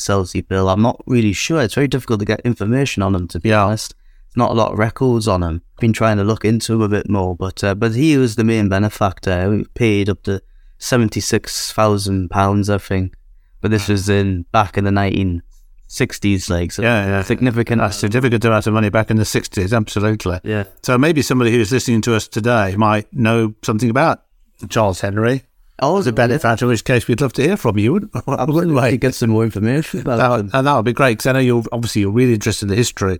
Bill. 0.48 0.68
I'm 0.68 0.82
not 0.82 1.00
really 1.06 1.32
sure. 1.32 1.62
It's 1.62 1.74
very 1.74 1.88
difficult 1.88 2.20
to 2.20 2.26
get 2.26 2.40
information 2.40 3.02
on 3.02 3.14
him, 3.14 3.28
to 3.28 3.38
be 3.38 3.52
honest. 3.52 3.94
Not 4.36 4.50
a 4.52 4.54
lot 4.54 4.72
of 4.72 4.78
records 4.78 5.26
on 5.26 5.42
him. 5.42 5.62
Been 5.80 5.92
trying 5.92 6.16
to 6.18 6.24
look 6.24 6.44
into 6.44 6.74
him 6.74 6.82
a 6.82 6.88
bit 6.88 7.08
more, 7.10 7.34
but 7.34 7.64
uh, 7.64 7.74
but 7.74 7.94
he 7.94 8.16
was 8.16 8.36
the 8.36 8.44
main 8.44 8.68
benefactor. 8.68 9.52
He 9.52 9.64
paid 9.74 10.08
up 10.08 10.22
to 10.24 10.40
seventy 10.78 11.20
six 11.20 11.72
thousand 11.72 12.30
pounds, 12.30 12.70
I 12.70 12.78
think. 12.78 13.14
But 13.60 13.70
this 13.72 13.88
was 13.88 14.08
in 14.08 14.42
back 14.52 14.78
in 14.78 14.84
the 14.84 14.90
nineteen 14.92 15.42
sixties, 15.88 16.48
like 16.48 16.70
so 16.72 16.82
Yeah, 16.82 17.06
yeah. 17.06 17.22
significant. 17.22 17.82
A 17.82 17.90
significant 17.90 18.44
amount 18.44 18.66
of 18.66 18.74
money 18.74 18.88
back 18.90 19.10
in 19.10 19.16
the 19.16 19.24
60s, 19.24 19.76
absolutely. 19.76 20.38
yeah. 20.44 20.64
So 20.82 20.96
maybe 20.96 21.20
somebody 21.22 21.50
who's 21.50 21.72
listening 21.72 22.00
to 22.02 22.14
us 22.14 22.28
today 22.28 22.76
might 22.76 23.12
know 23.12 23.54
something 23.62 23.90
about 23.90 24.22
Charles 24.68 25.00
Henry. 25.00 25.42
Oh, 25.82 25.98
As 25.98 26.06
a 26.06 26.12
benefactor, 26.12 26.66
in 26.66 26.68
which 26.68 26.84
case 26.84 27.08
we'd 27.08 27.20
love 27.22 27.32
to 27.32 27.42
hear 27.42 27.56
from 27.56 27.78
you. 27.78 27.92
wouldn't 28.26 28.74
we? 28.82 28.96
get 28.98 29.14
some 29.14 29.30
more 29.30 29.42
information 29.44 30.00
about 30.00 30.18
That, 30.46 30.54
and 30.58 30.66
that 30.66 30.76
would 30.76 30.84
be 30.84 30.92
great 30.92 31.12
because 31.18 31.26
I 31.26 31.32
know 31.32 31.38
you're 31.38 31.64
obviously 31.72 32.02
you're 32.02 32.10
really 32.12 32.34
interested 32.34 32.66
in 32.66 32.68
the 32.68 32.76
history 32.76 33.18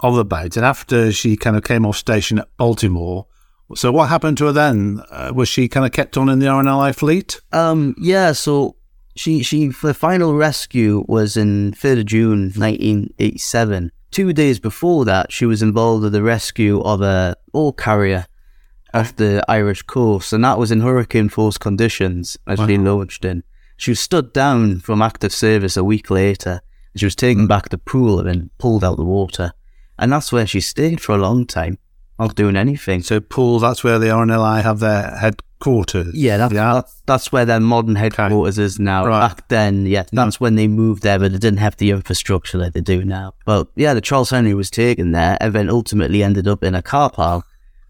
of 0.00 0.14
the 0.14 0.24
boat. 0.24 0.56
And 0.56 0.66
after 0.66 1.12
she 1.12 1.36
kind 1.36 1.56
of 1.56 1.64
came 1.64 1.86
off 1.86 1.96
station 1.96 2.38
at 2.38 2.48
Baltimore, 2.56 3.26
so 3.74 3.90
what 3.90 4.08
happened 4.08 4.38
to 4.38 4.46
her 4.46 4.52
then? 4.52 5.02
Uh, 5.10 5.32
was 5.34 5.48
she 5.48 5.68
kind 5.68 5.84
of 5.84 5.92
kept 5.92 6.16
on 6.16 6.28
in 6.28 6.38
the 6.38 6.46
RNLI 6.46 6.94
fleet? 6.94 7.40
Um, 7.52 7.96
yeah, 7.98 8.32
so 8.32 8.76
she 9.16 9.42
she 9.42 9.68
the 9.68 9.94
final 9.94 10.34
rescue 10.34 11.04
was 11.08 11.36
in 11.36 11.72
third 11.72 11.98
of 11.98 12.06
June, 12.06 12.52
nineteen 12.56 13.12
eighty 13.18 13.38
seven. 13.38 13.90
Two 14.12 14.32
days 14.32 14.60
before 14.60 15.04
that, 15.04 15.32
she 15.32 15.46
was 15.46 15.62
involved 15.62 16.04
with 16.04 16.12
the 16.12 16.22
rescue 16.22 16.80
of 16.82 17.02
a 17.02 17.36
ore 17.52 17.72
carrier 17.72 18.26
off 18.94 19.16
the 19.16 19.44
Irish 19.48 19.82
coast, 19.82 20.32
and 20.32 20.44
that 20.44 20.58
was 20.58 20.70
in 20.70 20.80
hurricane 20.80 21.28
force 21.28 21.58
conditions 21.58 22.36
as 22.46 22.58
she 22.60 22.78
launched 22.78 23.24
in. 23.24 23.42
She 23.76 23.90
was 23.90 24.00
stood 24.00 24.32
down 24.32 24.80
from 24.80 25.02
active 25.02 25.32
service 25.32 25.76
a 25.76 25.84
week 25.84 26.08
later, 26.08 26.60
and 26.92 27.00
she 27.00 27.04
was 27.04 27.16
taken 27.16 27.46
back 27.46 27.64
to 27.64 27.68
the 27.70 27.78
Poole 27.78 28.26
and 28.26 28.56
pulled 28.58 28.84
out 28.84 28.96
the 28.96 29.04
water, 29.04 29.52
and 29.98 30.12
that's 30.12 30.32
where 30.32 30.46
she 30.46 30.60
stayed 30.60 31.00
for 31.00 31.14
a 31.14 31.18
long 31.18 31.46
time, 31.46 31.78
not 32.18 32.34
doing 32.34 32.56
anything. 32.56 33.02
So 33.02 33.20
Poole, 33.20 33.58
that's 33.58 33.82
where 33.82 33.98
the 33.98 34.06
RNLI 34.06 34.62
have 34.62 34.80
their 34.80 35.16
headquarters. 35.16 36.14
Yeah, 36.14 36.36
that's, 36.36 36.54
yeah. 36.54 36.74
that's, 36.74 37.02
that's 37.06 37.32
where 37.32 37.44
their 37.44 37.60
modern 37.60 37.96
headquarters 37.96 38.58
is 38.58 38.78
now. 38.78 39.06
Right. 39.06 39.28
Back 39.28 39.48
then, 39.48 39.86
yeah, 39.86 40.04
that's 40.12 40.40
when 40.40 40.56
they 40.56 40.68
moved 40.68 41.02
there, 41.02 41.18
but 41.18 41.32
they 41.32 41.38
didn't 41.38 41.58
have 41.58 41.76
the 41.76 41.90
infrastructure 41.90 42.58
that 42.58 42.74
they 42.74 42.80
do 42.80 43.04
now. 43.04 43.34
But 43.44 43.68
yeah, 43.76 43.94
the 43.94 44.00
Charles 44.00 44.30
Henry 44.30 44.54
was 44.54 44.70
taken 44.70 45.12
there 45.12 45.36
and 45.40 45.54
then 45.54 45.70
ultimately 45.70 46.22
ended 46.22 46.46
up 46.48 46.62
in 46.62 46.74
a 46.74 46.82
car 46.82 47.10
park 47.10 47.44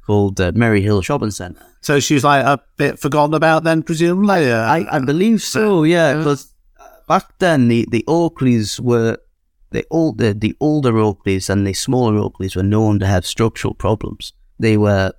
called 0.07 0.41
uh, 0.41 0.53
Merry 0.55 0.81
Hill 0.83 1.03
Shopping 1.03 1.33
Centre. 1.33 1.67
So 1.81 2.01
she 2.01 2.15
was 2.15 2.25
like 2.25 2.45
a 2.45 2.61
bit 2.77 2.99
forgotten 2.99 3.35
about 3.35 3.65
then, 3.65 3.83
presumably. 3.83 4.51
Uh, 4.51 4.61
I, 4.61 4.97
I 4.97 4.99
believe 5.01 5.43
so, 5.43 5.83
yeah, 5.83 6.17
because 6.17 6.53
back 7.09 7.39
then 7.39 7.69
the, 7.69 7.87
the 7.91 8.05
Oakleys 8.09 8.81
were 8.81 9.19
the 9.77 9.87
old 9.91 10.19
the, 10.19 10.33
the 10.33 10.57
older 10.59 10.93
Oakleys 10.93 11.51
and 11.51 11.67
the 11.67 11.75
smaller 11.75 12.15
Oakleys 12.15 12.57
were 12.57 12.63
known 12.63 12.99
to 12.99 13.07
have 13.07 13.27
structural 13.27 13.75
problems. 13.75 14.33
They 14.59 14.79
were 14.79 15.13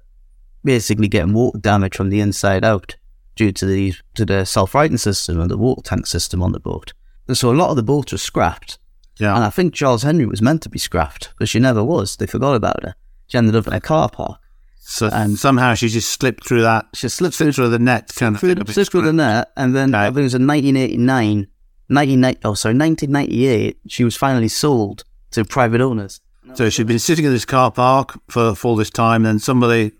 basically 0.63 1.07
getting 1.07 1.33
water 1.33 1.59
damage 1.59 1.95
from 1.95 2.09
the 2.09 2.19
inside 2.19 2.65
out 2.65 2.95
due 3.35 3.51
to 3.51 3.65
the 3.67 3.93
to 4.15 4.25
the 4.25 4.45
self-righting 4.45 4.97
system 4.97 5.39
and 5.39 5.51
the 5.51 5.57
water 5.57 5.83
tank 5.83 6.07
system 6.07 6.41
on 6.41 6.53
the 6.53 6.59
boat. 6.59 6.93
And 7.27 7.37
so 7.37 7.51
a 7.51 7.53
lot 7.53 7.69
of 7.69 7.75
the 7.75 7.83
boats 7.83 8.11
were 8.11 8.17
scrapped. 8.17 8.79
yeah. 9.19 9.35
And 9.35 9.43
I 9.43 9.51
think 9.51 9.75
Charles 9.75 10.03
Henry 10.03 10.25
was 10.25 10.41
meant 10.41 10.63
to 10.63 10.69
be 10.69 10.79
scrapped, 10.79 11.33
but 11.37 11.47
she 11.47 11.59
never 11.59 11.83
was. 11.83 12.15
They 12.15 12.25
forgot 12.25 12.55
about 12.55 12.83
her. 12.83 12.95
She 13.27 13.37
ended 13.37 13.55
up 13.55 13.67
in 13.67 13.73
a 13.73 13.81
car 13.81 14.09
park. 14.09 14.39
So 14.79 15.09
and 15.11 15.37
somehow 15.37 15.75
she 15.75 15.89
just 15.89 16.09
slipped 16.09 16.47
through 16.47 16.61
that, 16.61 16.87
She 16.95 17.09
slipped 17.09 17.35
slipped 17.35 17.55
through 17.55 17.69
the 17.69 17.77
net, 17.77 18.11
kind 18.15 18.35
of 18.35 18.39
through 18.39 18.55
slipped 18.67 18.91
through 18.91 19.01
the 19.01 19.13
net, 19.13 19.51
and 19.57 19.75
then 19.75 19.93
I 19.93 20.05
think 20.05 20.19
it 20.19 20.23
was 20.23 20.33
in 20.33 20.47
1989, 20.47 21.47
1990, 21.89 22.41
oh 22.43 22.53
sorry, 22.53 22.75
1998, 22.75 23.77
she 23.87 24.03
was 24.03 24.15
finally 24.15 24.47
sold 24.47 25.03
to 25.31 25.45
private 25.45 25.81
owners. 25.81 26.19
So 26.53 26.69
she'd 26.69 26.87
been 26.87 26.99
sitting 26.99 27.25
in 27.25 27.31
this 27.31 27.45
car 27.45 27.71
park 27.71 28.19
for, 28.29 28.55
for 28.55 28.69
all 28.69 28.75
this 28.75 28.89
time. 28.89 29.23
Then 29.23 29.37
somebody 29.39 29.91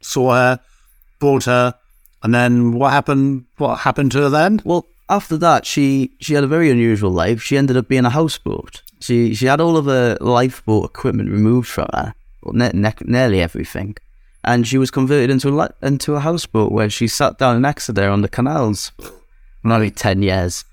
saw 0.00 0.34
her, 0.34 0.60
bought 1.18 1.44
her, 1.44 1.74
and 2.22 2.34
then 2.34 2.72
what 2.72 2.92
happened? 2.92 3.46
What 3.56 3.76
happened 3.80 4.12
to 4.12 4.22
her 4.22 4.28
then? 4.28 4.60
Well, 4.64 4.86
after 5.08 5.36
that, 5.38 5.66
she 5.66 6.12
she 6.20 6.34
had 6.34 6.44
a 6.44 6.48
very 6.48 6.70
unusual 6.70 7.10
life. 7.10 7.42
She 7.42 7.56
ended 7.56 7.76
up 7.76 7.88
being 7.88 8.04
a 8.04 8.10
houseboat. 8.10 8.82
She 9.00 9.34
she 9.34 9.46
had 9.46 9.60
all 9.60 9.76
of 9.76 9.86
her 9.86 10.16
lifeboat 10.20 10.86
equipment 10.86 11.30
removed 11.30 11.68
from 11.68 11.88
her, 11.92 12.14
ne- 12.52 12.70
ne- 12.72 12.94
nearly 13.04 13.40
everything, 13.40 13.96
and 14.42 14.66
she 14.66 14.78
was 14.78 14.90
converted 14.90 15.30
into 15.30 15.48
a 15.48 15.50
li- 15.50 15.74
into 15.82 16.14
a 16.14 16.20
houseboat 16.20 16.72
where 16.72 16.90
she 16.90 17.08
sat 17.08 17.38
down 17.38 17.56
in 17.56 17.64
Exeter 17.64 18.08
on 18.08 18.22
the 18.22 18.28
canals, 18.28 18.92
for 18.98 19.12
nearly 19.68 19.90
ten 19.90 20.22
years. 20.22 20.64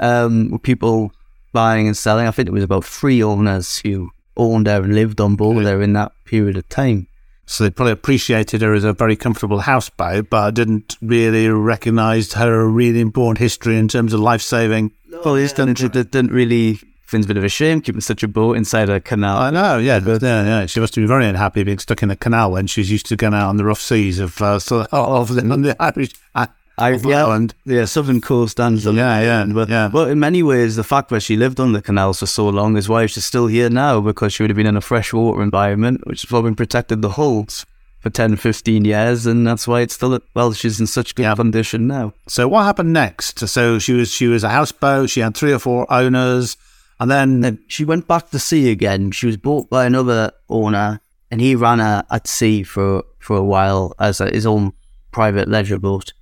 Um, 0.00 0.50
with 0.50 0.62
people 0.62 1.12
buying 1.52 1.86
and 1.86 1.96
selling. 1.96 2.26
I 2.26 2.30
think 2.30 2.48
it 2.48 2.52
was 2.52 2.64
about 2.64 2.84
three 2.84 3.22
owners 3.22 3.78
who 3.78 4.10
owned 4.36 4.66
her 4.66 4.82
and 4.82 4.94
lived 4.94 5.20
on 5.20 5.36
board 5.36 5.64
there 5.64 5.82
in 5.82 5.92
that 5.94 6.12
period 6.24 6.56
of 6.56 6.68
time. 6.68 7.08
So 7.46 7.64
they 7.64 7.70
probably 7.70 7.92
appreciated 7.92 8.60
her 8.60 8.74
as 8.74 8.84
a 8.84 8.92
very 8.92 9.16
comfortable 9.16 9.60
houseboat, 9.60 10.28
but 10.28 10.50
didn't 10.52 10.96
really 11.00 11.48
recognise 11.48 12.34
her 12.34 12.68
really 12.68 13.00
important 13.00 13.38
history 13.38 13.78
in 13.78 13.88
terms 13.88 14.12
of 14.12 14.20
life 14.20 14.42
saving. 14.42 14.92
Well, 15.24 15.36
it 15.36 15.56
didn't, 15.56 15.80
it 15.80 15.92
didn't 15.92 16.30
really. 16.30 16.78
It's 17.10 17.24
a 17.24 17.26
bit 17.26 17.38
of 17.38 17.44
a 17.44 17.48
shame 17.48 17.80
keeping 17.80 18.02
such 18.02 18.22
a 18.22 18.28
boat 18.28 18.58
inside 18.58 18.90
a 18.90 19.00
canal. 19.00 19.38
I 19.38 19.48
know, 19.48 19.78
yeah, 19.78 19.98
but 19.98 20.20
yeah, 20.20 20.44
yeah. 20.44 20.66
She 20.66 20.78
must 20.78 20.94
be 20.94 21.06
very 21.06 21.24
unhappy 21.24 21.64
being 21.64 21.78
stuck 21.78 22.02
in 22.02 22.10
a 22.10 22.16
canal 22.16 22.52
when 22.52 22.66
she's 22.66 22.90
used 22.90 23.06
to 23.06 23.16
going 23.16 23.32
out 23.32 23.48
on 23.48 23.56
the 23.56 23.64
rough 23.64 23.80
seas 23.80 24.18
of 24.18 24.42
uh, 24.42 24.58
sort 24.58 24.88
of, 24.92 25.30
of 25.30 25.34
the, 25.34 25.50
on 25.50 25.62
the 25.62 25.74
Irish 25.82 26.12
uh, 26.34 26.48
of 26.78 27.04
yeah, 27.04 27.24
Ireland. 27.24 27.54
yeah, 27.64 27.84
southern 27.84 28.20
coast 28.20 28.58
and 28.60 28.78
the 28.78 28.92
Yeah, 28.92 29.20
yeah, 29.20 29.44
but, 29.52 29.68
yeah. 29.68 29.88
but 29.92 30.10
in 30.10 30.18
many 30.18 30.42
ways, 30.42 30.76
the 30.76 30.84
fact 30.84 31.08
that 31.10 31.20
she 31.20 31.36
lived 31.36 31.60
on 31.60 31.72
the 31.72 31.82
canals 31.82 32.20
for 32.20 32.26
so 32.26 32.48
long 32.48 32.76
is 32.76 32.88
why 32.88 33.06
she's 33.06 33.24
still 33.24 33.46
here 33.46 33.70
now 33.70 34.00
because 34.00 34.32
she 34.32 34.42
would 34.42 34.50
have 34.50 34.56
been 34.56 34.66
in 34.66 34.76
a 34.76 34.80
freshwater 34.80 35.42
environment, 35.42 36.06
which 36.06 36.22
has 36.22 36.28
probably 36.28 36.54
protected 36.54 37.02
the 37.02 37.10
hulls 37.10 37.66
for 38.00 38.10
10, 38.10 38.36
15 38.36 38.84
years, 38.84 39.26
and 39.26 39.46
that's 39.46 39.66
why 39.66 39.80
it's 39.80 39.94
still, 39.94 40.18
well, 40.34 40.52
she's 40.52 40.78
in 40.78 40.86
such 40.86 41.14
good 41.14 41.34
condition 41.36 41.86
now. 41.88 42.12
So 42.28 42.46
what 42.46 42.62
happened 42.64 42.92
next? 42.92 43.40
So 43.48 43.78
she 43.80 43.92
was 43.92 44.12
she 44.12 44.28
was 44.28 44.44
a 44.44 44.50
houseboat. 44.50 45.10
She 45.10 45.20
had 45.20 45.36
three 45.36 45.52
or 45.52 45.58
four 45.58 45.92
owners, 45.92 46.56
and 47.00 47.10
then 47.10 47.40
Then 47.40 47.58
she 47.66 47.84
went 47.84 48.06
back 48.06 48.30
to 48.30 48.38
sea 48.38 48.70
again. 48.70 49.10
She 49.10 49.26
was 49.26 49.36
bought 49.36 49.68
by 49.68 49.84
another 49.84 50.30
owner, 50.48 51.00
and 51.30 51.40
he 51.40 51.56
ran 51.56 51.80
her 51.80 52.04
at 52.10 52.28
sea 52.28 52.62
for, 52.62 53.02
for 53.18 53.36
a 53.36 53.44
while 53.44 53.94
as 53.98 54.20
a, 54.20 54.30
his 54.30 54.46
own 54.46 54.72
private 55.10 55.48
leisure 55.48 55.78
boat. 55.78 56.12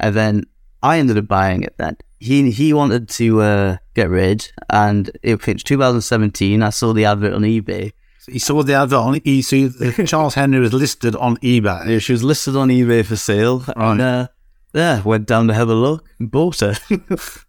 And 0.00 0.14
then 0.14 0.44
I 0.82 0.98
ended 0.98 1.18
up 1.18 1.28
buying 1.28 1.62
it 1.62 1.74
then. 1.78 1.96
He 2.18 2.50
he 2.50 2.72
wanted 2.72 3.08
to 3.10 3.40
uh, 3.42 3.76
get 3.94 4.08
rid, 4.08 4.50
and 4.70 5.10
it 5.22 5.40
pitched 5.40 5.66
2017. 5.66 6.62
I 6.62 6.70
saw 6.70 6.92
the 6.92 7.04
advert 7.04 7.34
on 7.34 7.42
eBay. 7.42 7.92
He 8.26 8.38
saw 8.38 8.62
the 8.62 8.74
advert 8.74 8.98
on 8.98 9.14
eBay. 9.16 9.94
So 9.94 10.04
Charles 10.06 10.34
Henry 10.34 10.58
was 10.58 10.72
listed 10.72 11.14
on 11.16 11.36
eBay. 11.38 11.88
Yeah, 11.88 11.98
She 11.98 12.12
was 12.12 12.24
listed 12.24 12.56
on 12.56 12.68
eBay 12.68 13.04
for 13.04 13.16
sale. 13.16 13.64
And, 13.76 14.00
uh, 14.00 14.28
yeah, 14.74 15.02
went 15.02 15.26
down 15.26 15.46
to 15.48 15.54
have 15.54 15.68
a 15.68 15.74
look 15.74 16.04
and 16.18 16.30
bought 16.30 16.60
her. 16.60 16.74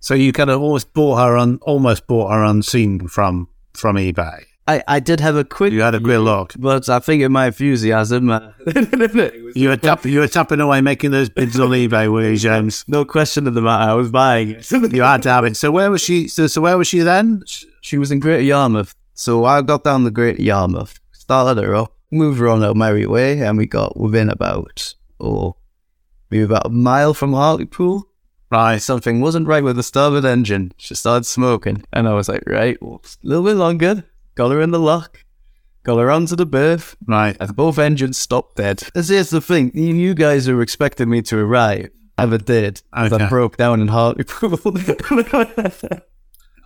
So 0.00 0.14
you 0.14 0.32
kind 0.32 0.50
of 0.50 0.60
almost 0.60 0.94
bought 0.94 1.18
her 1.18 1.36
on, 1.36 1.58
almost 1.62 2.06
bought 2.06 2.32
her 2.32 2.42
unseen 2.42 3.06
from 3.06 3.48
from 3.74 3.96
eBay. 3.96 4.44
I, 4.68 4.82
I 4.86 5.00
did 5.00 5.18
have 5.20 5.34
a 5.36 5.44
quick, 5.44 5.72
You 5.72 5.80
had 5.82 5.94
a 5.96 6.00
great 6.00 6.18
look. 6.18 6.54
but 6.56 6.88
I 6.88 7.00
think 7.00 7.22
in 7.22 7.32
my 7.32 7.46
enthusiasm, 7.46 8.30
uh, 8.30 8.52
You 9.54 9.68
were 9.70 9.76
tap, 9.76 10.04
you 10.04 10.20
were 10.20 10.28
tapping 10.28 10.60
away 10.60 10.80
making 10.80 11.10
those 11.10 11.28
bids 11.28 11.58
on 11.58 11.70
eBay, 11.70 12.10
were 12.10 12.30
you, 12.30 12.36
James? 12.36 12.84
no 12.86 13.04
question 13.04 13.46
of 13.48 13.54
the 13.54 13.60
matter, 13.60 13.90
I 13.90 13.94
was 13.94 14.10
buying 14.10 14.50
it. 14.50 14.70
You 14.92 15.02
had 15.02 15.22
to 15.24 15.30
have 15.30 15.44
it. 15.44 15.56
So 15.56 15.70
where 15.72 15.90
was 15.90 16.00
she? 16.00 16.28
So, 16.28 16.46
so 16.46 16.60
where 16.60 16.78
was 16.78 16.86
she 16.86 17.00
then? 17.00 17.42
She 17.80 17.98
was 17.98 18.12
in 18.12 18.20
Greater 18.20 18.42
Yarmouth. 18.42 18.94
So 19.14 19.44
I 19.44 19.62
got 19.62 19.82
down 19.84 20.04
to 20.04 20.10
Greater 20.10 20.42
Yarmouth, 20.42 21.00
started 21.12 21.60
her 21.62 21.74
up, 21.74 21.94
moved 22.12 22.38
her 22.38 22.48
on 22.48 22.62
our 22.62 22.74
merry 22.74 23.06
way, 23.06 23.40
and 23.40 23.58
we 23.58 23.66
got 23.66 23.96
within 23.98 24.28
about, 24.30 24.94
oh, 25.20 25.56
maybe 26.30 26.44
about 26.44 26.66
a 26.66 26.70
mile 26.70 27.14
from 27.14 27.32
Hartlepool. 27.32 28.08
Right. 28.50 28.78
Something 28.78 29.20
wasn't 29.20 29.48
right 29.48 29.64
with 29.64 29.76
the 29.76 29.82
starboard 29.82 30.24
engine. 30.26 30.72
She 30.76 30.94
started 30.94 31.24
smoking. 31.24 31.84
And 31.92 32.06
I 32.06 32.12
was 32.12 32.28
like, 32.28 32.42
right, 32.46 32.80
well, 32.82 33.00
a 33.04 33.26
little 33.26 33.44
bit 33.44 33.56
longer. 33.56 34.04
Got 34.34 34.50
her 34.50 34.60
in 34.60 34.70
the 34.70 34.80
lock. 34.80 35.24
Got 35.84 35.98
her 35.98 36.10
onto 36.10 36.36
the 36.36 36.46
berth. 36.46 36.96
Right. 37.06 37.36
And 37.40 37.56
both 37.56 37.78
engines 37.78 38.18
stopped 38.18 38.56
dead. 38.56 38.84
This 38.94 39.10
is 39.10 39.30
the 39.30 39.40
thing. 39.40 39.76
You 39.76 40.14
guys 40.14 40.48
are 40.48 40.62
expecting 40.62 41.10
me 41.10 41.22
to 41.22 41.38
arrive. 41.38 41.90
I 42.16 42.24
never 42.24 42.38
did. 42.38 42.82
Okay. 42.96 43.24
I 43.24 43.28
broke 43.28 43.56
down 43.56 43.80
in 43.80 43.88
Hartlepool. 43.88 44.58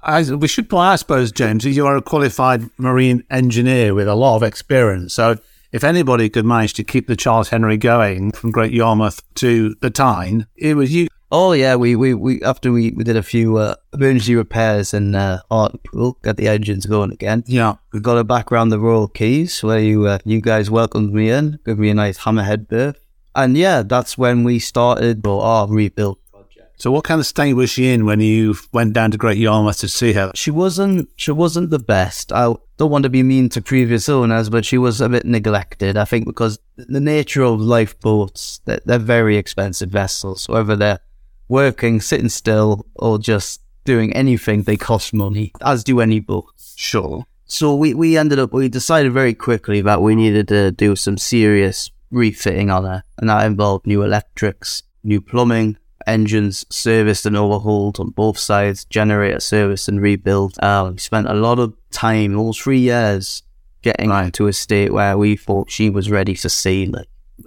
I, 0.03 0.23
we 0.35 0.47
should 0.49 0.73
I 0.73 0.97
suppose, 0.97 1.33
James, 1.33 1.65
you 1.65 1.87
are 1.87 1.97
a 1.97 2.03
qualified 2.03 2.63
marine 2.79 3.25
engineer 3.31 3.95
with 3.95 4.07
a 4.07 4.15
lot 4.15 4.37
of 4.37 4.43
experience. 4.43 5.15
So 5.15 5.39
if 5.73 5.83
anybody 5.83 6.29
could 6.29 6.45
manage 6.45 6.75
to 6.75 6.85
keep 6.85 7.07
the 7.07 7.17
Charles 7.17 7.49
Henry 7.49 7.77
going 7.77 8.33
from 8.33 8.51
Great 8.51 8.73
Yarmouth 8.73 9.23
to 9.37 9.75
the 9.81 9.91
Tyne, 9.91 10.47
it 10.57 10.75
was 10.77 10.95
you. 10.95 11.09
Oh 11.33 11.53
yeah, 11.53 11.75
we 11.75 11.97
we, 11.97 12.15
we 12.15 12.41
after 12.43 12.71
we, 12.71 12.93
we 12.93 13.03
did 13.03 13.17
a 13.17 13.23
few 13.23 13.57
uh, 13.57 13.75
emergency 13.93 14.37
repairs 14.37 14.95
and 14.95 15.17
uh, 15.17 15.41
Hartlepool, 15.51 16.19
got 16.23 16.37
the 16.37 16.47
engines 16.47 16.87
going 16.87 17.11
again. 17.11 17.43
Yeah. 17.47 17.77
We 17.93 17.99
got 17.99 18.19
it 18.19 18.29
back 18.29 18.53
around 18.53 18.69
the 18.69 18.79
Royal 18.79 19.09
Quays 19.09 19.63
where 19.63 19.81
you 19.81 20.07
uh, 20.07 20.19
you 20.25 20.41
guys 20.41 20.71
welcomed 20.71 21.13
me 21.13 21.31
in, 21.31 21.59
gave 21.67 21.79
me 21.79 21.91
a 21.91 21.95
nice 21.95 22.19
hammerhead 22.19 22.69
berth, 22.69 23.01
and 23.35 23.57
yeah, 23.57 23.83
that's 23.83 24.17
when 24.17 24.45
we 24.45 24.61
started 24.61 25.27
our 25.27 25.67
rebuild 25.67 26.19
project. 26.31 26.81
So 26.81 26.93
what 26.93 27.03
kind 27.03 27.19
of 27.19 27.27
state 27.27 27.55
was 27.55 27.71
she 27.71 27.93
in 27.93 28.05
when 28.05 28.21
you 28.21 28.55
went 28.73 28.93
down 28.93 29.11
to 29.11 29.19
Great 29.19 29.39
Yarmouth 29.39 29.79
to 29.79 29.89
see 29.89 30.13
her? 30.13 30.31
She 30.37 30.53
wasn't 30.53 31.09
she 31.17 31.33
wasn't 31.33 31.71
the 31.71 31.81
best. 31.81 32.33
I 32.33 32.55
don't 32.77 32.91
want 32.93 33.03
to 33.03 33.11
be 33.11 33.25
mean 33.25 33.49
to 33.49 33.61
previous 33.61 34.09
owners, 34.09 34.49
but 34.49 34.65
she 34.65 34.79
was 34.79 35.01
a 35.01 35.09
bit 35.09 35.25
neglected. 35.25 35.97
I 35.97 36.05
think 36.05 36.25
because 36.27 36.61
the 36.77 37.01
nature 37.01 37.43
of 37.43 37.61
lifeboats, 37.61 38.61
they're, 38.65 38.81
they're 38.85 39.01
very 39.01 39.37
expensive 39.37 39.91
vessels. 39.91 40.49
Whether 40.49 40.77
they're 40.77 41.01
working, 41.49 42.01
sitting 42.01 42.29
still, 42.29 42.87
or 42.97 43.19
just 43.19 43.61
doing 43.85 44.13
anything, 44.15 44.63
they 44.63 44.77
cost 44.77 45.15
money, 45.15 45.53
as 45.63 45.85
do 45.85 46.01
any 46.01 46.21
boats. 46.21 46.75
Sure. 46.77 47.25
So 47.47 47.75
we, 47.75 47.95
we 47.95 48.17
ended 48.17 48.39
up, 48.39 48.53
we 48.53 48.69
decided 48.69 49.13
very 49.13 49.33
quickly 49.35 49.81
that 49.83 50.03
we 50.03 50.15
needed 50.17 50.49
to 50.49 50.73
do 50.73 50.97
some 50.97 51.17
serious 51.17 51.91
refitting 52.11 52.71
on 52.71 52.85
her. 52.85 53.03
And 53.19 53.29
that 53.31 53.47
involved 53.47 53.87
new 53.87 54.03
electrics, 54.03 54.83
new 55.05 55.21
plumbing, 55.21 55.77
engines 56.07 56.65
serviced 56.71 57.27
and 57.27 57.37
overhauled 57.37 58.01
on 58.01 58.11
both 58.11 58.39
sides, 58.39 58.85
generator 58.85 59.41
service 59.41 59.87
and 59.89 60.01
rebuild. 60.01 60.57
Uh, 60.61 60.91
we 60.93 60.99
spent 60.99 61.29
a 61.29 61.35
lot 61.35 61.59
of 61.59 61.75
time, 61.91 62.37
all 62.37 62.53
three 62.53 62.79
years, 62.81 63.43
getting 63.83 64.11
Right. 64.11 64.33
to 64.35 64.49
a 64.49 64.53
state 64.53 64.93
where 64.93 65.17
we 65.17 65.37
thought 65.37 65.71
she 65.71 65.91
was 65.91 66.11
ready 66.11 66.35
for 66.35 66.49
sailing. 66.49 67.05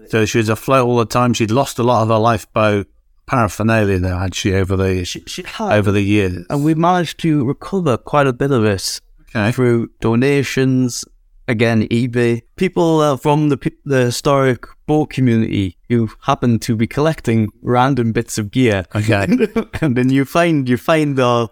So 0.08 0.26
she 0.26 0.38
was 0.38 0.50
afloat 0.50 0.88
all 0.88 0.98
the 0.98 1.06
time. 1.06 1.34
She'd 1.34 1.52
lost 1.52 1.80
a 1.80 1.84
lot 1.84 2.04
of 2.04 2.08
her 2.10 2.18
lifeboat 2.18 2.88
paraphernalia, 3.30 4.00
though, 4.00 4.18
had 4.18 4.34
she, 4.36 4.54
over 4.54 4.76
the 4.76 5.06
She, 5.06 5.24
she 5.28 5.44
had. 5.44 5.72
over 5.78 5.92
the 5.92 6.02
years? 6.02 6.46
and 6.50 6.64
we 6.64 6.74
managed 6.76 7.20
to 7.22 7.46
recover 7.46 7.98
quite 7.98 8.28
a 8.28 8.34
bit 8.34 8.52
of 8.52 8.66
it 8.66 9.00
Okay. 9.30 9.52
through 9.52 9.90
donations, 10.02 11.06
again 11.48 11.88
eBay. 11.90 12.42
People 12.56 13.00
uh, 13.00 13.18
from 13.18 13.50
the 13.50 13.58
the 13.86 14.06
historic 14.06 14.66
boat 14.88 15.10
community 15.12 15.78
who 15.90 16.10
happen 16.22 16.60
to 16.60 16.76
be 16.76 16.88
collecting 16.88 17.50
random 17.62 18.12
bits 18.12 18.38
of 18.40 18.50
gear, 18.52 18.86
Okay. 18.96 19.28
and 19.82 19.96
then 19.96 20.10
you 20.10 20.26
find 20.26 20.68
you 20.68 20.78
find 20.78 21.20
uh, 21.20 21.48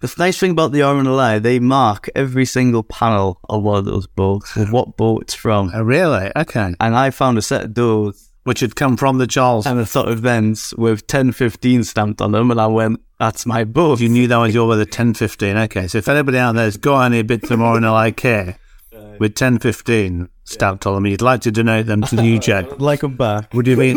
the 0.00 0.12
nice 0.18 0.38
thing 0.38 0.52
about 0.52 0.72
the 0.72 0.80
RNLI, 0.80 1.42
they 1.42 1.58
mark 1.58 2.08
every 2.14 2.46
single 2.46 2.82
panel 2.82 3.38
of 3.48 3.62
one 3.62 3.78
of 3.78 3.84
those 3.84 4.06
boats 4.06 4.56
with 4.56 4.70
what 4.72 4.96
boat 4.96 5.22
it's 5.22 5.34
from. 5.34 5.70
Oh, 5.74 5.82
really? 5.82 6.32
Okay. 6.34 6.74
And 6.80 6.96
I 6.96 7.10
found 7.10 7.36
a 7.38 7.42
set 7.42 7.64
of 7.64 7.74
those 7.74 8.29
Which 8.44 8.60
had 8.60 8.74
come 8.74 8.96
from 8.96 9.18
the 9.18 9.26
Charles. 9.26 9.66
and 9.66 9.78
a 9.78 9.84
set 9.86 10.08
of 10.08 10.20
vents 10.20 10.72
with 10.74 11.02
1015 11.02 11.84
stamped 11.84 12.22
on 12.22 12.32
them, 12.32 12.50
and 12.50 12.58
I 12.60 12.66
went, 12.68 13.00
"That's 13.18 13.44
my 13.44 13.64
boat." 13.64 14.00
You 14.00 14.08
knew 14.08 14.26
that 14.28 14.36
was 14.38 14.54
your 14.54 14.66
with 14.66 14.80
a 14.80 14.86
1015. 14.86 15.56
Okay. 15.58 15.86
So 15.88 15.98
if 15.98 16.08
anybody 16.08 16.38
out 16.38 16.54
there's 16.54 16.78
got 16.78 17.02
any 17.02 17.20
bits 17.22 17.50
of 17.50 17.58
more 17.58 17.76
in 17.76 17.84
I 17.84 18.10
care 18.12 18.58
with 19.18 19.32
1015 19.32 20.28
stamped 20.44 20.86
on 20.86 20.94
them, 20.94 21.06
you'd 21.06 21.20
like 21.20 21.42
to 21.42 21.50
donate 21.52 21.84
them 21.86 22.00
to 22.02 22.16
New 22.16 22.38
Jet, 22.38 22.80
like 22.80 23.00
them 23.00 23.14
back. 23.16 23.52
would 23.52 23.66
you 23.66 23.76
be, 23.76 23.92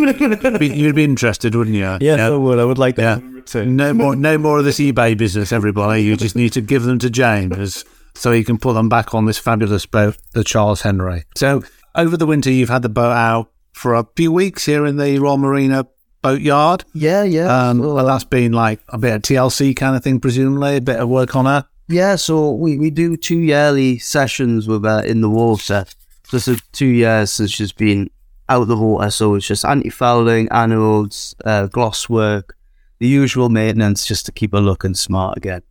be 0.57 0.67
you'd 0.67 0.95
be 0.95 1.03
interested, 1.05 1.55
wouldn't 1.55 1.75
you? 1.75 1.81
Yes, 2.01 2.01
Yeah. 2.01 2.27
I 2.27 2.31
would. 2.31 2.59
I 2.59 2.65
would 2.65 2.77
like 2.77 2.97
Yeah. 2.97 3.15
that. 3.45 3.53
Yeah. 3.55 3.63
No 3.63 3.93
more, 3.93 4.15
no 4.15 4.37
more 4.37 4.59
of 4.59 4.65
this 4.65 4.77
eBay 4.79 5.17
business, 5.17 5.51
everybody. 5.53 6.03
You 6.03 6.17
just 6.17 6.35
need 6.35 6.51
to 6.53 6.61
give 6.61 6.83
them 6.83 6.99
to 6.99 7.09
James 7.09 7.85
so 8.13 8.31
he 8.33 8.43
can 8.43 8.57
put 8.57 8.73
them 8.73 8.89
back 8.89 9.15
on 9.15 9.25
this 9.25 9.37
fabulous 9.39 9.85
boat, 9.85 10.17
the 10.33 10.43
Charles 10.43 10.81
Henry. 10.81 11.23
So 11.35 11.63
over 11.95 12.17
the 12.17 12.25
winter, 12.25 12.51
you've 12.51 12.69
had 12.69 12.81
the 12.81 12.89
boat 12.89 13.13
out 13.13 13.49
for 13.73 13.95
a 13.95 14.07
few 14.15 14.31
weeks 14.31 14.65
here 14.65 14.85
in 14.85 14.97
the 14.97 15.19
Royal 15.19 15.37
Marina 15.37 15.85
boatyard. 16.21 16.85
Yeah, 16.93 17.23
yeah. 17.23 17.69
Um, 17.69 17.79
well, 17.79 18.05
that's 18.05 18.23
been 18.23 18.53
like 18.53 18.79
a 18.89 18.97
bit 18.97 19.15
of 19.15 19.21
TLC 19.21 19.75
kind 19.75 19.95
of 19.95 20.03
thing, 20.03 20.19
presumably, 20.19 20.77
a 20.77 20.81
bit 20.81 20.99
of 20.99 21.09
work 21.09 21.35
on 21.35 21.45
her. 21.45 21.65
Yeah, 21.87 22.15
so 22.15 22.51
we, 22.51 22.77
we 22.77 22.89
do 22.89 23.17
two 23.17 23.39
yearly 23.39 23.99
sessions 23.99 24.67
with 24.67 24.83
her 24.85 25.01
in 25.03 25.21
the 25.21 25.29
water. 25.29 25.85
This 26.31 26.47
is 26.47 26.61
two 26.71 26.87
years 26.87 27.31
since 27.31 27.51
she's 27.51 27.73
been 27.73 28.09
out 28.49 28.67
the 28.67 28.77
water, 28.77 29.11
so 29.11 29.35
it's 29.35 29.47
just 29.47 29.65
anti-fouling, 29.65 30.47
anodes, 30.47 31.35
uh, 31.45 31.67
gloss 31.67 32.09
work, 32.09 32.57
the 32.99 33.07
usual 33.07 33.49
maintenance 33.49 34.05
just 34.05 34.25
to 34.25 34.31
keep 34.31 34.53
her 34.53 34.61
looking 34.61 34.93
smart 34.93 35.37
again. 35.37 35.61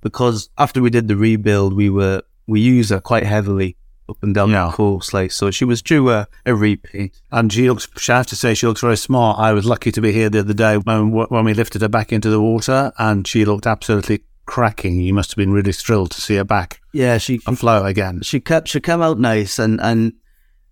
Because 0.00 0.50
after 0.58 0.82
we 0.82 0.90
did 0.90 1.08
the 1.08 1.16
rebuild, 1.16 1.72
we 1.74 1.88
were 1.90 2.22
we 2.46 2.60
use 2.60 2.90
her 2.90 3.00
quite 3.00 3.24
heavily 3.24 3.76
up 4.10 4.22
and 4.22 4.34
down 4.34 4.50
Yeah. 4.50 4.66
the 4.66 4.72
course 4.72 5.12
like 5.14 5.32
so 5.32 5.50
she 5.50 5.64
was 5.64 5.80
due 5.82 6.10
a, 6.10 6.26
a 6.44 6.54
repeat. 6.54 7.20
And 7.32 7.52
she 7.52 7.68
looks, 7.70 7.88
I 8.08 8.16
have 8.18 8.26
to 8.28 8.36
say, 8.36 8.54
she 8.54 8.66
looks 8.66 8.80
very 8.80 8.96
smart. 8.96 9.38
I 9.38 9.52
was 9.52 9.64
lucky 9.64 9.92
to 9.92 10.00
be 10.00 10.12
here 10.12 10.28
the 10.30 10.40
other 10.40 10.54
day 10.54 10.76
when, 10.78 11.12
when 11.12 11.44
we 11.44 11.54
lifted 11.54 11.82
her 11.82 11.88
back 11.88 12.12
into 12.12 12.28
the 12.30 12.40
water, 12.40 12.92
and 12.98 13.26
she 13.26 13.44
looked 13.44 13.66
absolutely 13.66 14.24
cracking. 14.46 15.00
You 15.00 15.14
must 15.14 15.30
have 15.30 15.36
been 15.36 15.52
really 15.52 15.72
thrilled 15.72 16.10
to 16.12 16.20
see 16.20 16.34
her 16.36 16.44
back 16.44 16.80
Yeah, 16.92 17.18
she 17.18 17.40
afloat 17.46 17.86
again. 17.86 18.22
she 18.22 18.40
kept 18.40 18.68
she 18.68 18.80
came 18.80 19.00
out 19.00 19.18
nice 19.18 19.58
and 19.58 19.80
and 19.80 20.12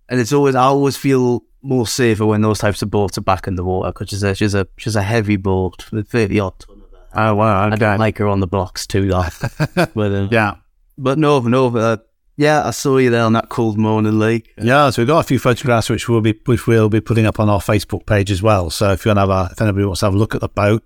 and 0.09 0.19
it's 0.19 0.33
always 0.33 0.55
I 0.55 0.63
always 0.63 0.97
feel 0.97 1.43
more 1.61 1.85
safer 1.87 2.25
when 2.25 2.41
those 2.41 2.59
types 2.59 2.81
of 2.81 2.89
boats 2.89 3.17
are 3.17 3.21
back 3.21 3.47
in 3.47 3.55
the 3.55 3.63
water 3.63 3.91
because 3.91 4.09
she's 4.09 4.23
a 4.23 4.33
she's 4.35 4.53
a 4.55 4.67
she's 4.77 4.95
a 4.95 5.01
heavy 5.01 5.35
boat 5.37 5.89
with 5.91 6.09
thirty 6.09 6.39
odd 6.39 6.57
ton 6.59 6.81
of 6.83 6.91
her. 6.91 7.29
Oh, 7.29 7.35
wow. 7.35 7.67
I 7.69 7.75
don't 7.75 7.99
like 7.99 8.17
her 8.17 8.27
on 8.27 8.39
the 8.39 8.47
blocks 8.47 8.85
too 8.87 9.07
though. 9.07 9.25
but 9.75 10.11
uh, 10.11 10.27
yeah. 10.31 10.55
but 10.97 11.17
no 11.17 11.39
no 11.41 11.75
uh, 11.77 11.97
yeah 12.39 12.65
I 12.65 12.71
saw 12.71 12.97
you 12.97 13.09
there 13.09 13.23
on 13.23 13.33
that 13.33 13.49
cold 13.49 13.77
morning 13.77 14.17
lake. 14.17 14.53
Yeah, 14.57 14.89
so 14.89 15.01
we've 15.01 15.07
got 15.07 15.19
a 15.19 15.23
few 15.23 15.39
photographs 15.39 15.89
which 15.89 16.07
we'll 16.07 16.21
be 16.21 16.39
which 16.45 16.65
we'll 16.65 16.89
be 16.89 17.01
putting 17.01 17.25
up 17.25 17.39
on 17.39 17.49
our 17.49 17.59
Facebook 17.59 18.05
page 18.05 18.31
as 18.31 18.41
well. 18.41 18.69
So 18.69 18.93
if 18.93 19.03
you 19.03 19.09
want 19.09 19.17
to 19.17 19.21
have 19.21 19.29
a, 19.29 19.51
if 19.51 19.61
anybody 19.61 19.85
wants 19.85 19.99
to 19.99 20.05
have 20.05 20.15
a 20.15 20.17
look 20.17 20.33
at 20.33 20.41
the 20.41 20.47
boat, 20.47 20.83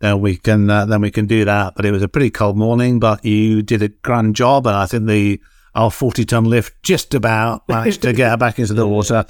then 0.00 0.20
we 0.20 0.36
can 0.36 0.68
uh, 0.68 0.84
then 0.86 1.00
we 1.00 1.12
can 1.12 1.26
do 1.26 1.44
that. 1.44 1.74
But 1.76 1.86
it 1.86 1.92
was 1.92 2.02
a 2.02 2.08
pretty 2.08 2.30
cold 2.30 2.56
morning, 2.56 2.98
but 2.98 3.24
you 3.24 3.62
did 3.62 3.80
a 3.80 3.88
grand 3.88 4.34
job, 4.34 4.66
and 4.66 4.74
I 4.74 4.86
think 4.86 5.06
the 5.06 5.40
our 5.78 5.90
forty 5.90 6.24
ton 6.24 6.44
lift 6.44 6.74
just 6.82 7.14
about 7.14 7.62
managed 7.68 8.02
to 8.02 8.12
get 8.12 8.30
her 8.30 8.36
back 8.36 8.58
into 8.58 8.74
the 8.74 8.86
water. 8.86 9.24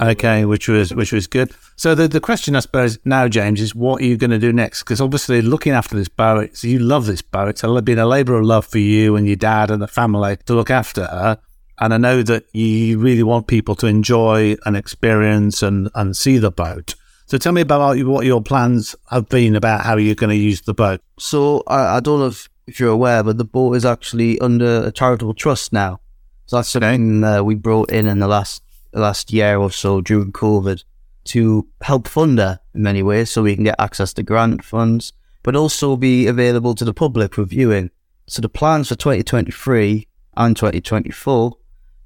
Okay, 0.00 0.44
which 0.44 0.68
was 0.68 0.92
which 0.92 1.12
was 1.12 1.26
good. 1.26 1.52
So 1.76 1.94
the 1.94 2.08
the 2.08 2.20
question 2.20 2.56
I 2.56 2.60
suppose 2.60 2.98
now, 3.04 3.28
James, 3.28 3.60
is 3.60 3.74
what 3.74 4.02
are 4.02 4.04
you 4.04 4.16
going 4.16 4.32
to 4.32 4.38
do 4.38 4.52
next? 4.52 4.82
Because 4.82 5.00
obviously, 5.00 5.40
looking 5.40 5.72
after 5.72 5.96
this 5.96 6.08
boat, 6.08 6.56
so 6.56 6.66
you 6.66 6.80
love 6.80 7.06
this 7.06 7.22
boat. 7.22 7.48
It's 7.48 7.62
a- 7.62 7.82
been 7.82 7.98
a 7.98 8.06
labour 8.06 8.36
of 8.36 8.44
love 8.44 8.66
for 8.66 8.78
you 8.78 9.14
and 9.14 9.26
your 9.26 9.36
dad 9.36 9.70
and 9.70 9.80
the 9.80 9.88
family 9.88 10.36
to 10.46 10.54
look 10.54 10.70
after 10.70 11.04
her. 11.04 11.38
And 11.80 11.94
I 11.94 11.96
know 11.96 12.24
that 12.24 12.44
you 12.52 12.98
really 12.98 13.22
want 13.22 13.46
people 13.46 13.76
to 13.76 13.86
enjoy 13.86 14.56
and 14.66 14.76
experience 14.76 15.62
and, 15.62 15.88
and 15.94 16.16
see 16.16 16.38
the 16.38 16.50
boat. 16.50 16.96
So 17.26 17.38
tell 17.38 17.52
me 17.52 17.60
about 17.60 17.96
what 18.04 18.26
your 18.26 18.42
plans 18.42 18.96
have 19.10 19.28
been 19.28 19.54
about 19.54 19.84
how 19.84 19.96
you're 19.96 20.16
going 20.16 20.30
to 20.30 20.36
use 20.36 20.62
the 20.62 20.74
boat. 20.74 21.00
So 21.20 21.62
I, 21.68 21.98
I 21.98 22.00
don't 22.00 22.18
know 22.18 22.32
if, 22.68 22.80
you're 22.80 22.90
aware, 22.90 23.22
but 23.22 23.38
the 23.38 23.44
boat 23.44 23.74
is 23.74 23.84
actually 23.84 24.38
under 24.40 24.84
a 24.84 24.92
charitable 24.92 25.34
trust 25.34 25.72
now. 25.72 26.00
So 26.46 26.56
that's 26.56 26.68
something 26.68 27.24
uh, 27.24 27.42
we 27.42 27.54
brought 27.54 27.90
in 27.90 28.06
in 28.06 28.18
the 28.18 28.28
last 28.28 28.62
last 28.92 29.32
year 29.32 29.58
or 29.58 29.70
so 29.70 30.00
during 30.00 30.32
COVID 30.32 30.82
to 31.24 31.68
help 31.82 32.08
fund 32.08 32.38
her 32.38 32.58
in 32.74 32.82
many 32.82 33.02
ways 33.02 33.30
so 33.30 33.42
we 33.42 33.54
can 33.54 33.64
get 33.64 33.74
access 33.78 34.14
to 34.14 34.22
grant 34.22 34.64
funds, 34.64 35.12
but 35.42 35.54
also 35.54 35.96
be 35.96 36.26
available 36.26 36.74
to 36.74 36.84
the 36.84 36.94
public 36.94 37.34
for 37.34 37.44
viewing. 37.44 37.90
So 38.26 38.40
the 38.40 38.48
plans 38.48 38.88
for 38.88 38.94
2023 38.94 40.06
and 40.36 40.56
2024 40.56 41.56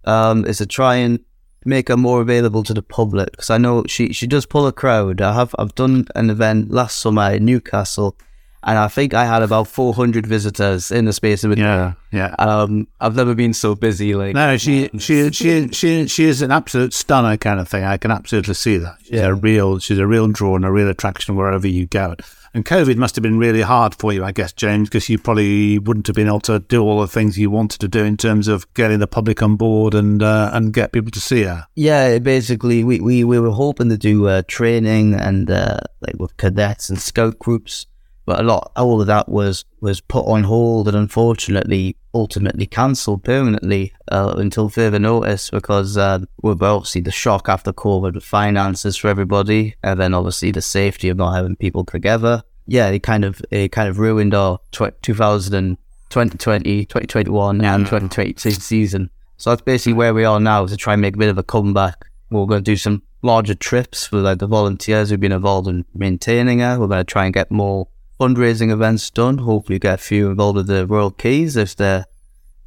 um, 0.04 0.44
is 0.44 0.58
to 0.58 0.66
try 0.66 0.96
and 0.96 1.20
make 1.64 1.88
her 1.88 1.96
more 1.96 2.20
available 2.20 2.64
to 2.64 2.74
the 2.74 2.82
public 2.82 3.30
because 3.30 3.50
I 3.50 3.58
know 3.58 3.84
she, 3.86 4.12
she 4.12 4.26
does 4.26 4.46
pull 4.46 4.66
a 4.66 4.72
crowd. 4.72 5.20
I 5.20 5.34
have 5.34 5.54
I've 5.58 5.74
done 5.74 6.06
an 6.14 6.30
event 6.30 6.70
last 6.70 6.98
summer 6.98 7.32
in 7.32 7.44
Newcastle 7.44 8.16
and 8.64 8.78
I 8.78 8.88
think 8.88 9.14
I 9.14 9.24
had 9.24 9.42
about 9.42 9.68
400 9.68 10.26
visitors 10.26 10.90
in 10.90 11.04
the 11.04 11.12
space 11.12 11.44
of 11.44 11.52
a 11.52 11.56
Yeah, 11.56 11.92
yeah. 12.12 12.34
um, 12.38 12.86
I've 13.00 13.16
never 13.16 13.34
been 13.34 13.52
so 13.54 13.74
busy. 13.74 14.14
Like, 14.14 14.34
No, 14.34 14.56
she 14.56 14.88
she 14.98 15.30
she 15.32 15.68
she 15.68 16.06
she 16.06 16.24
is 16.24 16.42
an 16.42 16.50
absolute 16.50 16.92
stunner 16.94 17.36
kind 17.36 17.60
of 17.60 17.68
thing. 17.68 17.84
I 17.84 17.96
can 17.96 18.10
absolutely 18.10 18.54
see 18.54 18.76
that. 18.78 18.96
She's 19.02 19.12
Yeah. 19.12 19.26
a 19.26 19.34
real 19.34 19.78
she's 19.78 19.98
a 19.98 20.06
real 20.06 20.28
draw 20.28 20.56
and 20.56 20.64
a 20.64 20.70
real 20.70 20.88
attraction 20.88 21.36
wherever 21.36 21.66
you 21.66 21.86
go. 21.86 22.14
And 22.54 22.66
COVID 22.66 22.96
must 22.96 23.16
have 23.16 23.22
been 23.22 23.38
really 23.38 23.62
hard 23.62 23.94
for 23.94 24.12
you, 24.12 24.22
I 24.22 24.30
guess, 24.32 24.52
James, 24.52 24.90
because 24.90 25.08
you 25.08 25.18
probably 25.18 25.78
wouldn't 25.78 26.06
have 26.06 26.14
been 26.16 26.26
able 26.26 26.40
to 26.40 26.58
do 26.58 26.82
all 26.82 27.00
the 27.00 27.06
things 27.06 27.38
you 27.38 27.50
wanted 27.50 27.80
to 27.80 27.88
do 27.88 28.04
in 28.04 28.18
terms 28.18 28.46
of 28.46 28.66
getting 28.74 28.98
the 28.98 29.06
public 29.06 29.42
on 29.42 29.56
board 29.56 29.94
and 29.94 30.22
uh, 30.22 30.50
and 30.52 30.74
get 30.74 30.92
people 30.92 31.10
to 31.12 31.20
see 31.20 31.44
her. 31.44 31.66
yeah, 31.76 32.18
basically, 32.18 32.84
we, 32.84 33.00
we, 33.00 33.24
we 33.24 33.40
were 33.40 33.52
hoping 33.52 33.88
to 33.88 33.96
do 33.96 34.28
uh, 34.28 34.42
training 34.48 35.14
and 35.14 35.50
uh, 35.50 35.78
like 36.02 36.16
with 36.18 36.36
cadets 36.36 36.90
and 36.90 37.00
scout 37.00 37.38
groups, 37.38 37.86
but 38.24 38.40
a 38.40 38.42
lot, 38.42 38.72
all 38.76 39.00
of 39.00 39.06
that 39.08 39.28
was 39.28 39.64
was 39.80 40.00
put 40.00 40.24
on 40.26 40.44
hold 40.44 40.88
and 40.88 40.96
unfortunately, 40.96 41.96
ultimately 42.14 42.66
cancelled 42.66 43.24
permanently 43.24 43.92
uh, 44.10 44.34
until 44.36 44.68
further 44.68 44.98
notice 44.98 45.50
because 45.50 45.96
uh, 45.96 46.20
with 46.42 46.62
obviously 46.62 47.00
the 47.00 47.10
shock 47.10 47.48
after 47.48 47.72
COVID, 47.72 48.14
with 48.14 48.24
finances 48.24 48.96
for 48.96 49.08
everybody, 49.08 49.74
and 49.82 50.00
then 50.00 50.14
obviously 50.14 50.50
the 50.50 50.62
safety 50.62 51.08
of 51.08 51.16
not 51.16 51.34
having 51.34 51.56
people 51.56 51.84
together. 51.84 52.42
Yeah, 52.66 52.88
it 52.88 53.02
kind 53.02 53.24
of 53.24 53.42
it 53.50 53.72
kind 53.72 53.88
of 53.88 53.98
ruined 53.98 54.34
our 54.34 54.58
tw- 54.70 55.02
2000 55.02 55.54
and 55.54 55.76
2020, 56.10 56.84
2021, 56.84 57.64
and 57.64 57.86
2022 57.86 58.50
season. 58.52 59.10
So 59.38 59.50
that's 59.50 59.62
basically 59.62 59.94
where 59.94 60.14
we 60.14 60.24
are 60.24 60.38
now 60.38 60.66
to 60.66 60.76
try 60.76 60.92
and 60.92 61.02
make 61.02 61.14
a 61.14 61.18
bit 61.18 61.30
of 61.30 61.38
a 61.38 61.42
comeback. 61.42 62.04
We're 62.30 62.46
going 62.46 62.62
to 62.62 62.70
do 62.70 62.76
some 62.76 63.02
larger 63.22 63.54
trips 63.54 64.06
for 64.06 64.18
like 64.18 64.38
the 64.38 64.46
volunteers 64.46 65.10
who've 65.10 65.18
been 65.18 65.32
involved 65.32 65.68
in 65.68 65.84
maintaining 65.94 66.60
her. 66.60 66.78
We're 66.78 66.86
going 66.86 67.00
to 67.00 67.04
try 67.04 67.24
and 67.24 67.34
get 67.34 67.50
more 67.50 67.88
fundraising 68.22 68.70
events 68.70 69.10
done. 69.10 69.38
Hopefully, 69.38 69.80
get 69.80 69.94
a 69.94 69.98
few 69.98 70.30
involved 70.30 70.56
with 70.56 70.68
the 70.68 70.86
Royal 70.86 71.10
Quays 71.10 71.56
if 71.56 71.74
they're, 71.74 72.06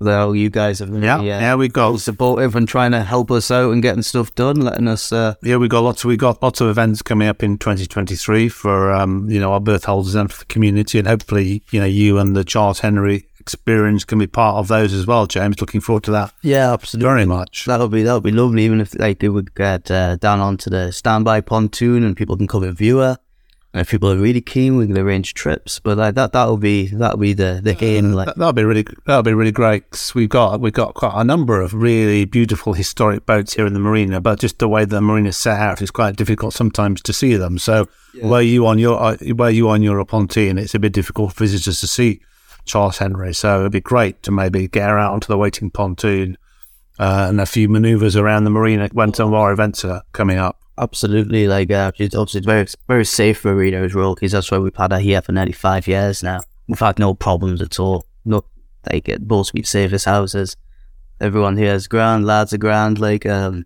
they're 0.02 0.36
you 0.36 0.50
guys 0.50 0.80
have 0.80 0.92
been 0.92 1.02
Yeah, 1.02 1.22
yeah, 1.22 1.56
we 1.56 1.70
got 1.70 2.02
supportive 2.02 2.58
and 2.58 2.68
trying 2.68 2.92
to 2.92 3.02
help 3.02 3.32
us 3.32 3.50
out 3.50 3.72
and 3.72 3.82
getting 3.82 4.02
stuff 4.02 4.36
done, 4.36 4.60
letting 4.60 4.90
us. 4.90 5.14
Uh, 5.14 5.36
Yeah, 5.42 5.56
we 5.56 5.70
got 5.70 5.80
lots. 5.80 6.04
We 6.04 6.18
got 6.18 6.44
lots 6.44 6.60
of 6.60 6.68
events 6.68 7.02
coming 7.02 7.30
up 7.30 7.42
in 7.42 7.58
2023 7.58 8.50
for 8.50 8.92
um, 8.92 9.30
you 9.30 9.40
know 9.40 9.54
our 9.54 9.62
birth 9.62 9.86
holders 9.86 10.16
and 10.16 10.30
for 10.30 10.40
the 10.40 10.46
community, 10.46 11.00
and 11.00 11.08
hopefully 11.08 11.64
you 11.72 11.80
know 11.80 11.86
you 11.86 12.20
and 12.20 12.36
the 12.36 12.44
Charles 12.44 12.82
Henry 12.82 13.26
experience 13.40 14.04
can 14.04 14.20
be 14.20 14.28
part 14.28 14.58
of 14.58 14.68
those 14.68 14.92
as 14.92 15.08
well. 15.08 15.26
James, 15.26 15.62
looking 15.62 15.80
forward 15.80 16.04
to 16.04 16.12
that 16.12 16.34
yeah, 16.42 16.74
absolutely. 16.74 17.08
very 17.08 17.26
much. 17.26 17.64
that'll 17.64 17.88
be 17.88 18.04
that'll 18.04 18.20
be 18.20 18.32
lovely, 18.32 18.66
even 18.66 18.82
if 18.82 18.94
like 19.00 19.20
they 19.20 19.30
would 19.30 19.56
get 19.56 19.90
uh, 19.90 20.18
down 20.18 20.42
onto 20.42 20.70
the 20.70 20.92
standby 20.92 21.40
pontoon 21.40 22.04
and 22.04 22.18
people 22.18 22.36
can 22.36 22.48
come 22.48 22.64
and 22.64 22.78
view 22.78 22.98
her. 22.98 23.18
If 23.76 23.90
people 23.92 24.10
are 24.10 24.18
really 24.18 24.40
keen, 24.40 24.78
we 24.78 24.88
can 24.88 24.98
arrange 24.98 25.34
trips. 25.34 25.80
But 25.80 25.98
like 25.98 26.16
that, 26.16 26.32
that 26.32 26.46
will 26.46 26.58
be 26.58 26.88
that 26.88 27.12
will 27.14 27.20
be 27.20 27.34
the 27.34 27.60
the 27.62 27.76
aim. 27.84 28.14
Like 28.14 28.28
That, 28.28 28.38
that'll 28.38 28.54
be 28.54 28.64
really 28.64 28.86
that'll 29.06 29.22
be 29.24 29.34
really 29.34 29.52
great. 29.52 29.90
'cause 29.92 30.16
we've 30.16 30.30
got 30.30 30.62
we've 30.62 30.72
got 30.74 30.94
quite 30.94 31.14
a 31.14 31.24
number 31.26 31.60
of 31.62 31.74
really 31.74 32.24
beautiful 32.24 32.74
historic 32.74 33.26
boats 33.26 33.54
here 33.56 33.66
in 33.68 33.74
the 33.74 33.80
marina, 33.80 34.22
but 34.22 34.40
just 34.40 34.60
the 34.60 34.70
way 34.70 34.86
the 34.86 35.02
marina 35.02 35.30
is 35.30 35.38
set 35.38 35.60
out 35.60 35.82
is 35.82 35.92
quite 35.92 36.16
difficult 36.16 36.54
sometimes 36.54 37.02
to 37.02 37.12
see 37.12 37.36
them. 37.36 37.58
So 37.58 37.88
where 38.22 38.42
you 38.42 38.66
on 38.66 38.80
your 38.80 38.98
uh, 39.02 39.18
where 39.36 39.52
you 39.52 39.68
on 39.70 39.82
your 39.84 40.04
Pontoon, 40.06 40.58
it's 40.58 40.74
a 40.74 40.80
bit 40.80 40.94
difficult 40.94 41.34
for 41.34 41.44
visitors 41.44 41.82
to 41.82 41.88
see 41.88 42.22
Charles 42.64 43.00
Henry. 43.00 43.34
So 43.34 43.60
it'd 43.60 43.74
be 43.74 43.82
great 43.82 44.24
to 44.24 44.32
maybe 44.32 44.68
get 44.70 44.88
her 44.90 44.98
out 44.98 45.14
onto 45.14 45.28
the 45.28 45.38
waiting 45.38 45.70
pontoon 45.70 46.38
uh, 46.98 47.26
and 47.30 47.42
a 47.42 47.46
few 47.46 47.68
manoeuvres 47.68 48.16
around 48.16 48.46
the 48.46 48.50
marina 48.50 48.90
when 48.94 49.14
some 49.14 49.28
of 49.28 49.34
our 49.34 49.52
events 49.52 49.84
are 49.84 50.02
coming 50.14 50.38
up. 50.38 50.62
Absolutely, 50.78 51.48
like 51.48 51.72
uh, 51.72 51.92
it's 51.98 52.16
obviously 52.16 52.42
very 52.42 52.68
very 52.88 53.06
safe 53.06 53.44
marina 53.46 53.82
as 53.84 53.96
well, 53.96 54.16
because 54.16 54.32
that's 54.32 54.52
why 54.52 54.58
we've 54.58 54.76
had 54.76 54.92
her 54.92 55.00
here 55.00 55.22
for 55.22 55.32
nearly 55.32 55.52
five 55.52 55.88
years 55.88 56.24
now. 56.24 56.42
We've 56.68 56.80
had 56.80 57.00
no 57.00 57.14
problems 57.14 57.62
at 57.62 57.80
all. 57.80 58.06
No, 58.24 58.44
like 58.92 59.08
it 59.10 59.28
both 59.28 59.54
be 59.54 59.64
safest 59.64 60.06
houses. 60.06 60.56
Everyone 61.22 61.58
here 61.58 61.74
is 61.74 61.88
grand, 61.88 62.26
lads 62.26 62.54
are 62.54 62.58
grand. 62.58 63.00
Like 63.00 63.26
um, 63.26 63.66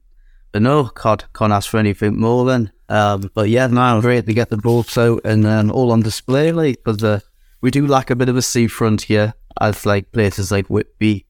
but 0.51 0.61
no, 0.61 0.85
can't 0.85 1.25
can't 1.33 1.53
ask 1.53 1.69
for 1.69 1.77
anything 1.77 2.19
more 2.19 2.45
than. 2.45 2.71
Um, 2.89 3.29
but 3.33 3.49
yeah, 3.49 3.67
now 3.67 4.01
great 4.01 4.25
to 4.25 4.33
get 4.33 4.49
the 4.49 4.57
boats 4.57 4.97
out 4.97 5.21
and 5.23 5.45
um, 5.45 5.71
all 5.71 5.91
on 5.91 6.01
display, 6.01 6.51
like 6.51 6.83
because 6.83 7.03
uh, 7.03 7.19
we 7.61 7.71
do 7.71 7.85
lack 7.85 8.09
a 8.09 8.15
bit 8.15 8.29
of 8.29 8.37
a 8.37 8.41
seafront 8.41 9.03
here, 9.03 9.33
as 9.61 9.85
like 9.85 10.11
places 10.11 10.51
like 10.51 10.67
Whitby, 10.67 11.25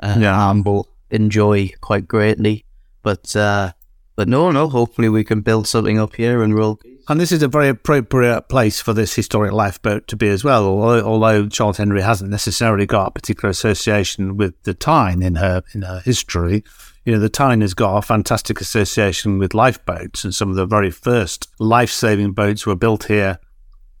uh, 0.00 0.16
Yeah. 0.18 0.50
Amble 0.50 0.88
enjoy 1.10 1.70
quite 1.80 2.08
greatly. 2.08 2.64
But 3.02 3.36
uh, 3.36 3.72
but 4.16 4.28
no, 4.28 4.50
no. 4.50 4.68
Hopefully, 4.68 5.08
we 5.08 5.24
can 5.24 5.40
build 5.40 5.66
something 5.66 5.98
up 5.98 6.16
here 6.16 6.42
and 6.42 6.54
roll. 6.54 6.80
And 7.08 7.20
this 7.20 7.32
is 7.32 7.42
a 7.42 7.48
very 7.48 7.68
appropriate 7.68 8.48
place 8.48 8.80
for 8.80 8.92
this 8.92 9.14
historic 9.14 9.52
lifeboat 9.52 10.06
to 10.08 10.16
be 10.16 10.28
as 10.28 10.44
well. 10.44 10.64
Although, 10.64 11.04
although 11.04 11.48
Charles 11.48 11.78
Henry 11.78 12.02
hasn't 12.02 12.30
necessarily 12.30 12.86
got 12.86 13.08
a 13.08 13.10
particular 13.10 13.50
association 13.50 14.36
with 14.36 14.54
the 14.62 14.74
Tyne 14.74 15.22
in 15.22 15.36
her 15.36 15.62
in 15.74 15.82
her 15.82 16.00
history, 16.00 16.62
you 17.04 17.12
know, 17.12 17.18
the 17.18 17.28
Tyne 17.28 17.60
has 17.60 17.74
got 17.74 17.96
a 17.96 18.02
fantastic 18.02 18.60
association 18.60 19.38
with 19.38 19.54
lifeboats, 19.54 20.24
and 20.24 20.34
some 20.34 20.50
of 20.50 20.56
the 20.56 20.66
very 20.66 20.90
first 20.90 21.48
life-saving 21.58 22.32
boats 22.32 22.66
were 22.66 22.76
built 22.76 23.04
here 23.04 23.38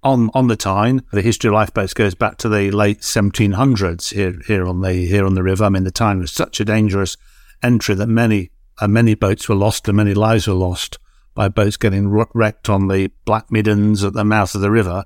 on 0.02 0.30
on 0.34 0.46
the 0.46 0.56
Tyne. 0.56 1.02
The 1.12 1.22
history 1.22 1.48
of 1.48 1.54
lifeboats 1.54 1.94
goes 1.94 2.14
back 2.14 2.36
to 2.38 2.48
the 2.48 2.70
late 2.70 3.00
1700s 3.00 4.12
here 4.12 4.38
here 4.46 4.66
on 4.66 4.82
the 4.82 4.92
here 4.92 5.26
on 5.26 5.34
the 5.34 5.42
river. 5.42 5.64
I 5.64 5.70
mean, 5.70 5.84
the 5.84 5.90
Tyne 5.90 6.20
was 6.20 6.30
such 6.30 6.60
a 6.60 6.64
dangerous 6.64 7.16
entry 7.62 7.94
that 7.96 8.08
many 8.08 8.50
uh, 8.82 8.88
many 8.88 9.14
boats 9.14 9.48
were 9.48 9.54
lost 9.54 9.86
and 9.88 9.96
many 9.96 10.14
lives 10.14 10.46
were 10.46 10.54
lost 10.54 10.98
by 11.34 11.48
boats 11.48 11.76
getting 11.76 12.08
wrecked 12.08 12.68
on 12.68 12.88
the 12.88 13.10
Black 13.24 13.50
Middens 13.50 14.04
at 14.04 14.12
the 14.12 14.24
mouth 14.24 14.54
of 14.54 14.60
the 14.60 14.70
river, 14.70 15.04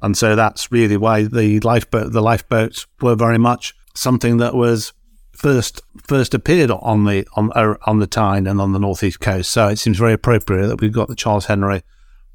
and 0.00 0.16
so 0.16 0.36
that's 0.36 0.70
really 0.70 0.96
why 0.96 1.24
the 1.24 1.60
lifeboat 1.60 2.12
the 2.12 2.22
lifeboats 2.22 2.86
were 3.00 3.16
very 3.16 3.38
much 3.38 3.74
something 3.94 4.36
that 4.38 4.54
was 4.54 4.92
first 5.32 5.82
first 6.06 6.34
appeared 6.34 6.70
on 6.70 7.04
the 7.04 7.26
on 7.34 7.52
uh, 7.54 7.74
on 7.86 7.98
the 7.98 8.06
Tyne 8.06 8.46
and 8.46 8.60
on 8.60 8.72
the 8.72 8.78
northeast 8.78 9.20
coast. 9.20 9.50
So 9.50 9.68
it 9.68 9.78
seems 9.78 9.98
very 9.98 10.12
appropriate 10.12 10.68
that 10.68 10.80
we've 10.80 10.92
got 10.92 11.08
the 11.08 11.16
Charles 11.16 11.46
Henry 11.46 11.82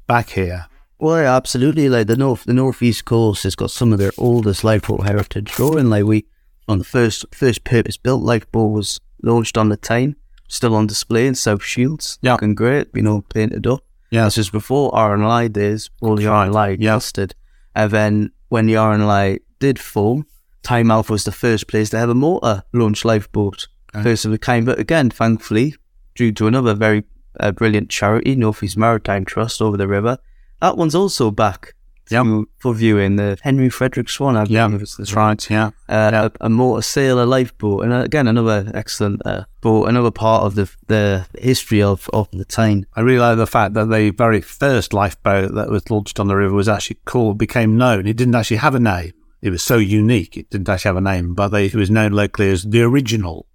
back 0.06 0.30
here. 0.30 0.66
Well, 0.98 1.22
yeah, 1.22 1.36
absolutely. 1.36 1.88
Like 1.88 2.06
the 2.06 2.16
north, 2.16 2.44
the 2.44 2.54
northeast 2.54 3.04
coast 3.04 3.42
has 3.42 3.56
got 3.56 3.70
some 3.70 3.92
of 3.92 3.98
their 3.98 4.12
oldest 4.16 4.64
lifeboat 4.64 5.04
heritage 5.04 5.52
growing. 5.52 5.90
Like 5.90 6.04
we, 6.04 6.26
on 6.68 6.78
the 6.78 6.84
first 6.84 7.26
first 7.34 7.64
purpose 7.64 7.96
built 7.96 8.22
lifeboat 8.22 8.72
was 8.72 9.00
launched 9.22 9.58
on 9.58 9.68
the 9.70 9.76
Tyne, 9.76 10.16
still 10.48 10.74
on 10.74 10.86
display 10.86 11.26
in 11.26 11.34
South 11.34 11.62
Shields. 11.62 12.18
Yeah. 12.22 12.32
looking 12.32 12.54
great. 12.54 12.88
You 12.94 13.02
know, 13.02 13.22
painted 13.22 13.66
up. 13.66 13.80
Yeah. 14.10 14.24
This 14.24 14.38
is 14.38 14.50
before 14.50 14.94
R 14.94 15.14
and 15.14 15.24
I 15.24 15.48
days. 15.48 15.90
All 16.00 16.16
the 16.16 16.26
R 16.26 16.44
and 16.46 16.56
I 16.56 16.76
Yeah. 16.78 16.94
existed, 16.96 17.34
and 17.74 17.90
then 17.90 18.30
when 18.48 18.66
the 18.66 18.76
R 18.76 18.92
and 18.92 19.02
I 19.02 19.40
did 19.58 19.78
form, 19.78 20.26
Tynemouth 20.62 21.10
was 21.10 21.24
the 21.24 21.32
first 21.32 21.66
place 21.68 21.90
to 21.90 21.98
have 21.98 22.08
a 22.10 22.14
motor 22.14 22.62
launch 22.72 23.04
lifeboat, 23.04 23.66
first 24.02 24.24
of 24.24 24.32
a 24.32 24.38
kind. 24.38 24.64
But 24.66 24.78
again, 24.78 25.10
thankfully, 25.10 25.74
due 26.14 26.32
to 26.32 26.46
another 26.46 26.74
very 26.74 27.04
uh, 27.40 27.50
brilliant 27.52 27.90
charity, 27.90 28.36
Northeast 28.36 28.76
Maritime 28.76 29.24
Trust 29.24 29.60
over 29.60 29.76
the 29.76 29.88
river, 29.88 30.18
that 30.60 30.76
one's 30.76 30.94
also 30.94 31.30
back 31.32 31.74
to, 32.10 32.48
for 32.58 32.74
viewing. 32.74 33.16
The 33.16 33.38
Henry 33.42 33.68
Frederick 33.68 34.08
Swan, 34.08 34.36
I 34.36 34.44
Yeah, 34.44 34.66
believe 34.66 34.82
is 34.82 34.96
the 34.96 35.02
that's 35.02 35.14
right. 35.14 35.50
Yeah. 35.50 35.70
uh, 35.88 36.30
a, 36.40 36.46
a 36.46 36.48
motor 36.48 36.82
sailor 36.82 37.26
lifeboat, 37.26 37.84
and 37.84 37.92
uh, 37.92 37.96
again 38.00 38.26
another 38.28 38.70
excellent 38.74 39.22
uh, 39.26 39.44
boat, 39.60 39.88
another 39.88 40.10
part 40.10 40.44
of 40.44 40.54
the 40.54 40.70
the 40.86 41.26
history 41.38 41.82
of 41.82 42.08
of 42.12 42.28
the 42.32 42.44
Tyne. 42.44 42.86
I 42.94 43.00
really 43.00 43.18
like 43.20 43.36
the 43.36 43.46
fact 43.46 43.74
that 43.74 43.88
the 43.90 44.10
very 44.10 44.40
first 44.40 44.92
lifeboat 44.92 45.54
that 45.54 45.70
was 45.70 45.90
launched 45.90 46.18
on 46.20 46.28
the 46.28 46.36
river 46.36 46.54
was 46.54 46.68
actually 46.68 46.98
called, 47.04 47.38
became 47.38 47.76
known. 47.76 48.06
It 48.06 48.16
didn't 48.16 48.34
actually 48.34 48.58
have 48.58 48.74
a 48.74 48.80
name. 48.80 49.12
It 49.42 49.50
was 49.50 49.62
so 49.62 49.76
unique. 49.76 50.36
It 50.38 50.48
didn't 50.50 50.68
actually 50.70 50.88
have 50.90 50.96
a 50.96 51.00
name, 51.02 51.34
but 51.34 51.48
they, 51.48 51.66
it 51.66 51.74
was 51.74 51.90
known 51.90 52.12
locally 52.12 52.50
as 52.50 52.62
the 52.62 52.80
original. 52.82 53.46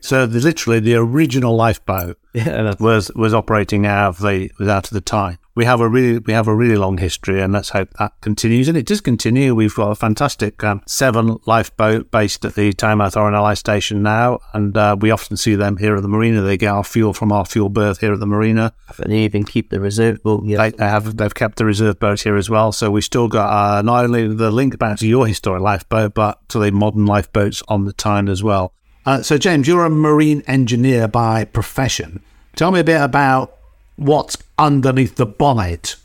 So 0.00 0.26
the, 0.26 0.40
literally 0.40 0.80
the 0.80 0.94
original 0.94 1.54
lifeboat 1.56 2.18
Yeah, 2.32 2.72
was, 2.80 3.10
was 3.14 3.34
operating 3.34 3.84
out 3.84 4.08
of 4.08 4.18
the, 4.20 4.50
was 4.58 4.68
out 4.68 4.86
of 4.86 4.94
the 4.94 5.00
time. 5.00 5.38
We 5.58 5.64
have 5.64 5.80
a 5.80 5.88
really, 5.88 6.20
we 6.20 6.34
have 6.34 6.46
a 6.46 6.54
really 6.54 6.76
long 6.76 6.98
history 6.98 7.42
and 7.42 7.52
let's 7.52 7.70
hope 7.70 7.92
that 7.98 8.12
continues. 8.20 8.68
And 8.68 8.76
it 8.76 8.86
does 8.86 9.00
continue. 9.00 9.56
We've 9.56 9.74
got 9.74 9.90
a 9.90 9.96
fantastic 9.96 10.62
um, 10.62 10.82
Severn 10.86 11.38
lifeboat 11.46 12.12
based 12.12 12.44
at 12.44 12.54
the 12.54 12.72
Tynemouth 12.72 13.16
RNLI 13.16 13.58
station 13.58 14.00
now. 14.00 14.38
And 14.54 14.76
uh, 14.76 14.96
we 15.00 15.10
often 15.10 15.36
see 15.36 15.56
them 15.56 15.78
here 15.78 15.96
at 15.96 16.02
the 16.02 16.08
marina. 16.08 16.42
They 16.42 16.56
get 16.56 16.68
our 16.68 16.84
fuel 16.84 17.12
from 17.12 17.32
our 17.32 17.44
fuel 17.44 17.70
berth 17.70 17.98
here 17.98 18.12
at 18.12 18.20
the 18.20 18.26
marina. 18.26 18.72
and 18.98 19.12
they 19.12 19.18
even 19.24 19.42
keep 19.42 19.70
the 19.70 19.80
reserve 19.80 20.22
boat. 20.22 20.44
Yeah, 20.44 20.58
They, 20.58 20.70
they 20.76 20.84
have 20.84 21.16
they've 21.16 21.34
kept 21.34 21.58
the 21.58 21.64
reserve 21.64 21.98
boat 21.98 22.20
here 22.20 22.36
as 22.36 22.48
well, 22.48 22.70
so 22.70 22.92
we 22.92 23.00
still 23.00 23.26
got 23.26 23.50
uh, 23.50 23.82
not 23.82 24.04
only 24.04 24.32
the 24.32 24.52
link 24.52 24.78
back 24.78 25.00
to 25.00 25.08
your 25.08 25.26
historic 25.26 25.60
lifeboat, 25.60 26.14
but 26.14 26.48
to 26.50 26.60
the 26.60 26.70
modern 26.70 27.04
lifeboats 27.04 27.64
on 27.66 27.84
the 27.84 27.92
Tyne 27.92 28.28
as 28.28 28.44
well. 28.44 28.74
Uh, 29.04 29.22
so, 29.22 29.36
James, 29.36 29.66
you're 29.66 29.84
a 29.84 29.90
marine 29.90 30.44
engineer 30.46 31.08
by 31.08 31.44
profession. 31.44 32.22
Tell 32.54 32.70
me 32.70 32.78
a 32.78 32.84
bit 32.84 33.00
about 33.00 33.57
what's 33.98 34.38
underneath 34.58 35.16
the 35.16 35.26
bonnet 35.26 35.96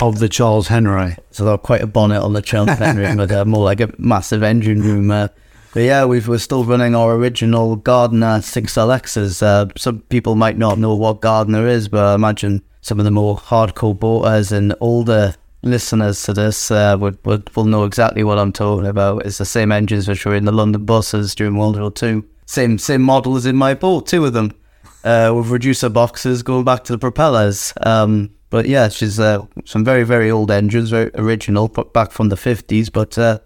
of 0.00 0.18
the 0.18 0.28
Charles 0.28 0.68
Henry. 0.68 1.16
So 1.30 1.44
they're 1.44 1.58
quite 1.58 1.82
a 1.82 1.86
bonnet 1.86 2.22
on 2.22 2.32
the 2.32 2.42
Charles 2.42 2.70
Henry, 2.78 3.14
but 3.14 3.30
uh, 3.30 3.44
more 3.44 3.64
like 3.64 3.80
a 3.80 3.92
massive 3.98 4.42
engine 4.42 4.80
room. 4.80 5.10
Uh, 5.10 5.28
but 5.74 5.80
yeah, 5.80 6.04
we've, 6.04 6.26
we're 6.26 6.38
still 6.38 6.64
running 6.64 6.94
our 6.94 7.14
original 7.14 7.76
Gardner 7.76 8.38
6LXs. 8.38 9.42
Uh, 9.42 9.70
some 9.76 10.00
people 10.02 10.34
might 10.34 10.58
not 10.58 10.78
know 10.78 10.94
what 10.94 11.20
Gardner 11.20 11.68
is, 11.68 11.88
but 11.88 12.04
I 12.04 12.14
imagine 12.14 12.62
some 12.80 12.98
of 12.98 13.04
the 13.04 13.10
more 13.10 13.36
hardcore 13.36 13.98
boaters 13.98 14.52
and 14.52 14.74
older 14.80 15.34
listeners 15.62 16.22
to 16.22 16.32
this 16.32 16.70
uh, 16.70 16.96
would, 16.98 17.18
would 17.26 17.54
will 17.54 17.66
know 17.66 17.84
exactly 17.84 18.24
what 18.24 18.38
I'm 18.38 18.52
talking 18.52 18.86
about. 18.86 19.26
It's 19.26 19.38
the 19.38 19.44
same 19.44 19.72
engines 19.72 20.08
which 20.08 20.24
were 20.24 20.34
in 20.34 20.44
the 20.44 20.52
London 20.52 20.84
buses 20.84 21.34
during 21.34 21.56
World 21.56 21.78
War 21.78 21.90
Two. 21.90 22.24
Same 22.46 22.78
same 22.78 23.02
model 23.02 23.36
as 23.36 23.46
in 23.46 23.56
my 23.56 23.74
boat, 23.74 24.06
two 24.06 24.24
of 24.24 24.32
them, 24.32 24.52
uh, 25.04 25.32
with 25.34 25.48
reducer 25.48 25.88
boxes 25.88 26.42
going 26.42 26.64
back 26.64 26.84
to 26.84 26.92
the 26.92 26.98
propellers. 26.98 27.72
Um, 27.82 28.30
but 28.50 28.66
yeah, 28.66 28.88
she's 28.88 29.20
uh, 29.20 29.46
some 29.64 29.84
very 29.84 30.04
very 30.04 30.30
old 30.30 30.50
engines, 30.50 30.90
very 30.90 31.10
original, 31.14 31.68
back 31.68 32.10
from 32.10 32.28
the 32.28 32.36
50s, 32.36 32.92
but 32.92 33.16
uh, 33.16 33.38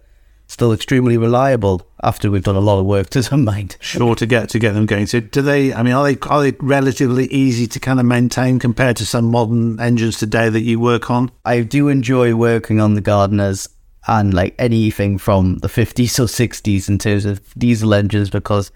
still 0.47 0.73
extremely 0.73 1.17
reliable 1.17 1.87
after 2.03 2.29
we've 2.29 2.43
done 2.43 2.55
a 2.55 2.59
lot 2.59 2.79
of 2.79 2.85
work 2.85 3.09
to 3.11 3.21
them 3.29 3.43
mind. 3.43 3.77
Sure 3.79 4.15
to 4.15 4.25
get 4.25 4.49
to 4.49 4.59
get 4.59 4.73
them 4.73 4.85
going. 4.85 5.07
So 5.07 5.19
do 5.19 5.41
they 5.41 5.73
I 5.73 5.83
mean 5.83 5.93
are 5.93 6.03
they 6.03 6.17
are 6.27 6.41
they 6.41 6.57
relatively 6.59 7.25
easy 7.27 7.67
to 7.67 7.79
kind 7.79 7.99
of 7.99 8.05
maintain 8.05 8.59
compared 8.59 8.97
to 8.97 9.05
some 9.05 9.25
modern 9.25 9.79
engines 9.79 10.17
today 10.17 10.49
that 10.49 10.61
you 10.61 10.79
work 10.79 11.09
on? 11.09 11.31
I 11.43 11.61
do 11.61 11.87
enjoy 11.87 12.35
working 12.35 12.79
on 12.79 12.95
the 12.95 13.01
Gardners 13.01 13.67
and 14.07 14.33
like 14.33 14.53
anything 14.59 15.17
from 15.17 15.57
the 15.59 15.67
50s 15.67 16.19
or 16.19 16.25
60s 16.25 16.87
in 16.87 16.99
terms 16.99 17.25
of 17.25 17.41
diesel 17.55 17.93
engines 17.93 18.29
because 18.29 18.71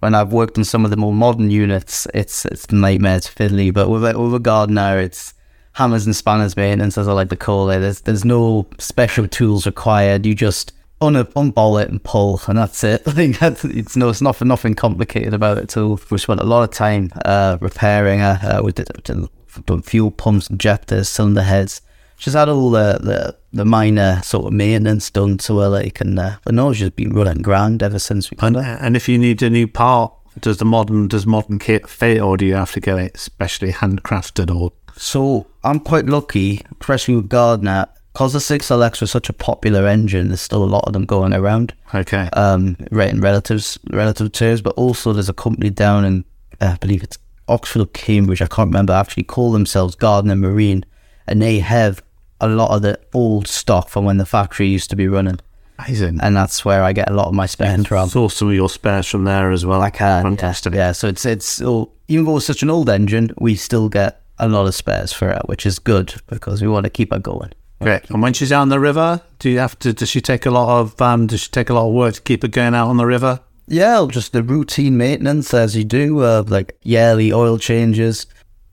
when 0.00 0.14
I've 0.14 0.32
worked 0.32 0.58
on 0.58 0.64
some 0.64 0.84
of 0.84 0.90
the 0.90 0.96
more 0.96 1.12
modern 1.12 1.50
units, 1.50 2.06
it's 2.12 2.44
it's 2.44 2.70
nightmare, 2.72 3.16
it's 3.16 3.28
fiddly. 3.28 3.72
But 3.72 3.88
with 3.88 4.02
with 4.02 4.34
a 4.34 4.38
Gardner, 4.38 4.98
it's 4.98 5.34
hammers 5.72 6.06
and 6.06 6.16
spanners 6.16 6.56
maintenance, 6.56 6.98
as 6.98 7.08
I 7.08 7.12
like 7.12 7.30
to 7.30 7.36
call 7.36 7.70
it. 7.70 7.78
There's 7.80 8.00
there's 8.02 8.24
no 8.24 8.66
special 8.78 9.28
tools 9.28 9.66
required. 9.66 10.26
You 10.26 10.34
just 10.34 10.72
un- 11.00 11.14
unball 11.14 11.82
it 11.82 11.90
and 11.90 12.02
pull, 12.02 12.40
and 12.46 12.58
that's 12.58 12.82
it. 12.84 13.02
I 13.06 13.12
think 13.12 13.38
that's, 13.38 13.64
it's 13.64 13.96
no, 13.96 14.08
it's 14.08 14.22
nothing, 14.22 14.48
nothing 14.48 14.74
complicated 14.74 15.34
about 15.34 15.58
it 15.58 15.64
at 15.64 15.76
all. 15.76 16.00
We 16.10 16.18
spent 16.18 16.40
a 16.40 16.44
lot 16.44 16.62
of 16.62 16.70
time 16.70 17.12
uh, 17.24 17.58
repairing. 17.60 18.20
Uh, 18.20 18.60
we 18.62 18.72
did, 18.72 18.88
did 19.04 19.28
done 19.66 19.82
fuel 19.82 20.10
pumps, 20.10 20.48
injectors, 20.48 21.08
cylinder 21.08 21.42
heads. 21.42 21.82
Just 22.20 22.36
had 22.36 22.48
all 22.48 22.70
the, 22.70 22.98
the, 23.00 23.36
the 23.52 23.64
minor 23.64 24.20
sort 24.22 24.46
of 24.46 24.52
maintenance 24.52 25.10
done 25.10 25.38
to 25.38 25.58
her, 25.58 25.68
like, 25.68 26.00
and 26.00 26.18
uh, 26.18 26.36
but 26.44 26.54
no, 26.54 26.72
she's 26.72 26.90
been 26.90 27.14
running 27.14 27.42
grand 27.42 27.82
ever 27.82 27.98
since 27.98 28.30
we. 28.30 28.36
And, 28.40 28.56
and 28.56 28.94
if 28.94 29.08
you 29.08 29.18
need 29.18 29.42
a 29.42 29.48
new 29.48 29.66
part, 29.66 30.12
does 30.38 30.58
the 30.58 30.64
modern 30.64 31.08
does 31.08 31.26
modern 31.26 31.58
kit 31.58 31.88
fit, 31.88 32.20
or 32.20 32.36
do 32.36 32.44
you 32.44 32.54
have 32.54 32.72
to 32.72 32.80
get 32.80 32.98
it 32.98 33.18
specially 33.18 33.72
handcrafted 33.72 34.54
or? 34.54 34.72
So 34.96 35.46
I'm 35.64 35.80
quite 35.80 36.06
lucky, 36.06 36.60
especially 36.78 37.16
with 37.16 37.30
Gardner 37.30 37.86
because 38.12 38.32
the 38.32 38.38
6LX 38.38 39.00
was 39.00 39.10
such 39.10 39.28
a 39.28 39.32
popular 39.32 39.86
engine, 39.86 40.28
there's 40.28 40.40
still 40.40 40.64
a 40.64 40.66
lot 40.66 40.84
of 40.86 40.92
them 40.92 41.04
going 41.04 41.32
around. 41.32 41.74
Okay. 41.94 42.28
Um, 42.32 42.76
right 42.90 43.10
in 43.10 43.20
relatives, 43.20 43.78
relative 43.90 44.32
terms, 44.32 44.60
but 44.60 44.74
also 44.74 45.12
there's 45.12 45.28
a 45.28 45.34
company 45.34 45.70
down 45.70 46.04
in, 46.04 46.24
uh, 46.60 46.72
I 46.74 46.76
believe 46.76 47.02
it's 47.02 47.18
Oxford 47.48 47.82
or 47.82 47.86
Cambridge, 47.86 48.42
I 48.42 48.46
can't 48.46 48.68
remember, 48.68 48.92
actually 48.92 49.22
call 49.24 49.52
themselves 49.52 49.94
Gardner 49.94 50.36
Marine, 50.36 50.84
and 51.26 51.40
they 51.40 51.60
have 51.60 52.02
a 52.40 52.48
lot 52.48 52.74
of 52.74 52.82
the 52.82 52.98
old 53.12 53.46
stock 53.46 53.88
from 53.88 54.04
when 54.04 54.16
the 54.18 54.26
factory 54.26 54.68
used 54.68 54.90
to 54.90 54.96
be 54.96 55.08
running. 55.08 55.40
Amazing. 55.78 56.20
And 56.20 56.36
that's 56.36 56.64
where 56.64 56.82
I 56.82 56.92
get 56.92 57.10
a 57.10 57.14
lot 57.14 57.28
of 57.28 57.34
my 57.34 57.46
spares 57.46 57.86
from. 57.86 58.08
Source 58.08 58.36
some 58.36 58.48
of 58.48 58.54
your 58.54 58.68
spares 58.68 59.06
from 59.06 59.24
there 59.24 59.50
as 59.50 59.64
well. 59.64 59.80
I 59.80 59.90
can. 59.90 60.22
Fantastic. 60.22 60.74
Yeah, 60.74 60.88
yeah. 60.88 60.92
so 60.92 61.08
it's, 61.08 61.24
it's, 61.24 61.62
oh, 61.62 61.92
even 62.08 62.26
though 62.26 62.36
it's 62.36 62.46
such 62.46 62.62
an 62.62 62.70
old 62.70 62.90
engine, 62.90 63.30
we 63.38 63.54
still 63.54 63.88
get 63.88 64.22
a 64.38 64.48
lot 64.48 64.66
of 64.66 64.74
spares 64.74 65.12
for 65.12 65.30
it, 65.30 65.42
which 65.46 65.64
is 65.64 65.78
good 65.78 66.14
because 66.26 66.60
we 66.60 66.68
want 66.68 66.84
to 66.84 66.90
keep 66.90 67.12
it 67.12 67.22
going. 67.22 67.52
Great. 67.80 68.10
And 68.10 68.20
when 68.20 68.34
she's 68.34 68.52
out 68.52 68.62
on 68.62 68.68
the 68.68 68.80
river, 68.80 69.22
do 69.38 69.48
you 69.48 69.58
have 69.58 69.78
to? 69.78 69.92
Does 69.94 70.10
she 70.10 70.20
take 70.20 70.44
a 70.44 70.50
lot 70.50 70.80
of? 70.80 71.00
Um, 71.00 71.26
does 71.26 71.40
she 71.40 71.50
take 71.50 71.70
a 71.70 71.74
lot 71.74 71.88
of 71.88 71.94
work 71.94 72.14
to 72.14 72.20
keep 72.20 72.44
it 72.44 72.50
going 72.50 72.74
out 72.74 72.88
on 72.88 72.98
the 72.98 73.06
river? 73.06 73.40
Yeah, 73.68 74.06
just 74.10 74.32
the 74.32 74.42
routine 74.42 74.98
maintenance 74.98 75.54
as 75.54 75.76
you 75.76 75.84
do, 75.84 76.20
uh, 76.20 76.44
like 76.46 76.76
yearly 76.82 77.32
oil 77.32 77.56
changes. 77.56 78.26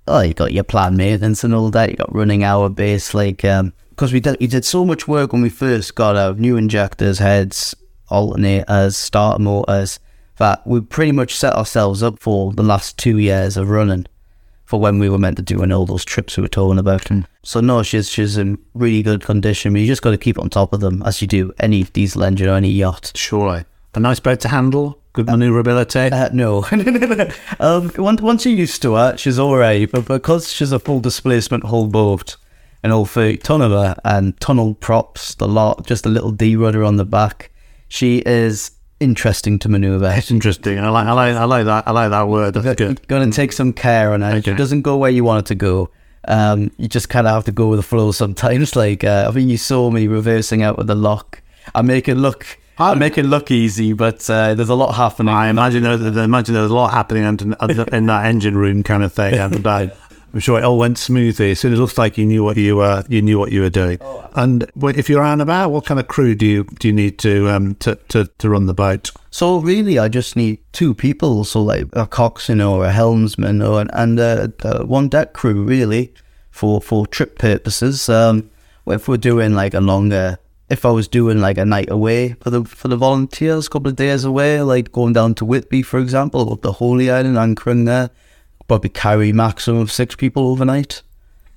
Oh, 0.08 0.22
you 0.22 0.34
got 0.34 0.54
your 0.54 0.64
planned 0.64 0.98
maintenance 0.98 1.44
and 1.44 1.54
all 1.54 1.70
that. 1.72 1.90
You 1.90 1.98
got 1.98 2.14
running 2.14 2.44
hour 2.44 2.70
base, 2.70 3.14
like 3.14 3.44
um, 3.44 3.74
because 3.90 4.14
we 4.14 4.20
did 4.20 4.38
we 4.40 4.48
did 4.48 4.66
so 4.66 4.86
much 4.86 5.08
work 5.08 5.34
when 5.34 5.42
we 5.42 5.50
first 5.50 5.96
got 5.96 6.16
out 6.16 6.40
new 6.40 6.58
injectors, 6.58 7.20
heads, 7.20 7.76
alternators, 8.10 8.96
starter 8.96 9.42
motors 9.42 10.00
that 10.38 10.66
we 10.66 10.82
pretty 10.82 11.12
much 11.12 11.36
set 11.36 11.54
ourselves 11.54 12.04
up 12.04 12.20
for 12.20 12.54
the 12.54 12.64
last 12.64 12.98
two 12.98 13.18
years 13.18 13.58
of 13.58 13.70
running 13.70 14.06
for 14.66 14.80
when 14.80 15.00
we 15.00 15.10
were 15.10 15.18
meant 15.18 15.38
to 15.38 15.42
do 15.42 15.62
and 15.62 15.72
all 15.72 15.86
those 15.86 16.06
trips 16.06 16.38
we 16.38 16.42
were 16.42 16.48
talking 16.50 16.78
about. 16.78 17.04
Mm. 17.06 17.26
So 17.42 17.62
no, 17.62 17.84
she's 17.84 18.10
she's 18.10 18.38
in 18.38 18.58
really 18.74 19.02
good 19.02 19.24
condition. 19.24 19.74
But 19.74 19.80
you 19.80 19.88
just 19.88 20.02
got 20.02 20.12
to 20.12 20.18
keep 20.18 20.38
on 20.38 20.50
top 20.50 20.74
of 20.74 20.82
them 20.82 21.02
as 21.04 21.22
you 21.22 21.28
do 21.28 21.54
any 21.60 21.84
diesel 21.84 22.24
engine 22.24 22.50
or 22.50 22.56
any 22.56 22.70
yacht. 22.70 23.14
Surely, 23.16 23.66
a 23.96 24.00
nice 24.00 24.20
boat 24.20 24.42
to 24.42 24.50
handle, 24.50 25.02
good 25.18 25.26
manoeuvrability. 25.26 26.12
Uh, 26.12 26.30
no, 26.32 26.64
um, 27.60 27.92
once 27.98 28.22
once 28.22 28.46
you're 28.46 28.54
used 28.54 28.82
to 28.84 28.94
her, 28.94 29.18
she's 29.18 29.40
alright. 29.40 29.92
But 29.92 30.06
because 30.06 30.52
she's 30.52 30.72
a 30.72 30.80
full 30.80 31.00
displacement 31.00 31.66
hull 31.66 31.88
boat, 31.88 32.38
an 32.84 32.92
all 32.92 33.06
thirty 33.06 33.38
ton 33.38 33.62
of 33.62 33.72
her 33.72 33.96
and 34.06 34.40
tunnel 34.40 34.76
props, 34.76 35.34
the 35.36 35.48
lot, 35.48 35.88
just 35.88 36.06
a 36.06 36.10
little 36.10 36.32
D 36.32 36.56
rudder 36.56 36.84
on 36.84 36.98
the 36.98 37.06
back, 37.06 37.52
she 37.88 38.20
is 38.28 38.72
interesting 39.00 39.58
to 39.60 39.70
maneuver. 39.70 40.14
It's 40.16 40.30
interesting. 40.30 40.78
I 40.80 40.90
like, 40.90 41.08
I 41.08 41.14
like, 41.14 41.36
I 41.36 41.44
like 41.46 41.66
that. 41.66 41.88
I 41.88 41.92
like 41.92 42.12
that 42.12 42.28
word. 42.28 42.54
That's 42.54 42.78
good. 42.78 43.08
Going 43.08 43.30
to 43.30 43.36
take 43.36 43.52
some 43.52 43.74
care 43.74 44.14
on 44.14 44.22
it. 44.22 44.36
Okay. 44.38 44.52
It 44.52 44.58
doesn't 44.58 44.84
go 44.84 44.98
where 44.98 45.12
you 45.12 45.24
want 45.24 45.46
it 45.46 45.48
to 45.48 45.56
go. 45.56 45.90
Um, 46.28 46.72
you 46.78 46.88
just 46.88 47.10
kind 47.10 47.26
of 47.26 47.34
have 47.34 47.46
to 47.46 47.52
go 47.52 47.70
with 47.70 47.80
the 47.80 47.84
flow 47.84 48.12
sometimes. 48.12 48.76
Like 48.76 49.04
uh, 49.04 49.28
I 49.28 49.34
think 49.34 49.50
you 49.50 49.58
saw 49.58 49.90
me 49.90 50.08
reversing 50.08 50.62
out 50.62 50.78
with 50.78 50.88
the 50.88 50.96
lock. 50.96 51.42
I 51.74 51.82
make 51.82 52.08
it 52.08 52.16
look. 52.16 52.60
I 52.80 52.94
make 52.94 53.18
it 53.18 53.26
look 53.26 53.50
easy, 53.50 53.94
but 53.94 54.30
uh, 54.30 54.54
there's 54.54 54.70
a 54.70 54.76
lot 54.76 54.94
happening. 54.94 55.34
I 55.34 55.50
imagine 55.50 55.84
there's, 55.84 56.18
I 56.18 56.24
imagine 56.24 56.54
there's 56.54 56.72
a 56.72 56.76
lot 56.76 56.92
happening 56.92 57.24
in 57.24 58.06
that 58.06 58.26
engine 58.26 58.58
room 58.58 58.84
kind 58.84 59.04
of 59.04 59.14
thing. 59.14 59.34
And 59.34 59.66
uh, 59.66 59.88
I'm 60.34 60.40
sure 60.40 60.60
it 60.60 60.64
all 60.64 60.78
went 60.78 61.00
smoothly. 61.00 61.56
So 61.56 61.70
it 61.70 61.72
looks 61.72 61.98
like 61.98 62.18
you 62.18 62.26
knew 62.26 62.44
what 62.44 62.58
you 62.58 62.76
were 62.76 63.04
you 63.10 63.22
knew 63.22 63.40
what 63.40 63.52
you 63.52 63.62
were 63.62 63.72
doing. 63.72 63.98
And 64.36 64.70
if 64.84 65.10
you're 65.10 65.24
out 65.24 65.42
about, 65.42 65.72
what 65.72 65.86
kind 65.86 66.00
of 66.00 66.08
crew 66.08 66.36
do 66.36 66.46
you 66.46 66.64
do 66.66 66.90
you 66.90 66.94
need 66.94 67.18
to 67.20 67.50
um 67.50 67.76
to, 67.76 67.96
to, 68.10 68.26
to 68.38 68.50
run 68.50 68.68
the 68.68 68.74
boat? 68.74 69.10
So 69.32 69.58
really, 69.58 69.98
I 69.98 70.10
just 70.10 70.36
need 70.36 70.60
two 70.74 70.94
people. 70.94 71.44
So 71.46 71.64
like 71.64 71.86
a 71.94 72.06
coxswain 72.06 72.62
or 72.62 72.86
a 72.86 72.92
helmsman 72.92 73.62
or 73.62 73.86
and 73.94 74.20
uh, 74.20 74.50
uh, 74.64 74.84
one 74.84 75.10
deck 75.10 75.34
crew 75.34 75.64
really 75.64 76.14
for 76.52 76.82
for 76.82 77.08
trip 77.08 77.40
purposes. 77.40 78.08
Um, 78.08 78.52
if 78.86 79.08
we're 79.08 79.18
doing 79.18 79.54
like 79.54 79.74
a 79.74 79.82
longer 79.82 80.38
if 80.70 80.86
I 80.86 80.92
was 80.92 81.08
doing 81.08 81.40
like 81.40 81.58
a 81.58 81.66
night 81.66 81.90
away 81.90 82.34
for 82.42 82.50
the 82.50 82.64
for 82.64 82.88
the 82.88 82.98
volunteers, 82.98 83.68
a 83.68 83.70
couple 83.70 83.90
of 83.90 83.96
days 83.96 84.24
away, 84.24 84.62
like 84.62 84.92
going 84.92 85.14
down 85.14 85.36
to 85.36 85.46
Whitby, 85.46 85.82
for 85.82 86.00
example, 86.00 86.52
up 86.52 86.62
the 86.62 86.74
Holy 86.74 87.10
Island, 87.10 87.38
anchoring 87.38 87.86
there, 87.86 88.10
probably 88.68 88.90
carry 88.90 89.32
maximum 89.32 89.82
of 89.82 89.92
six 89.92 90.16
people 90.16 90.50
overnight. 90.50 91.02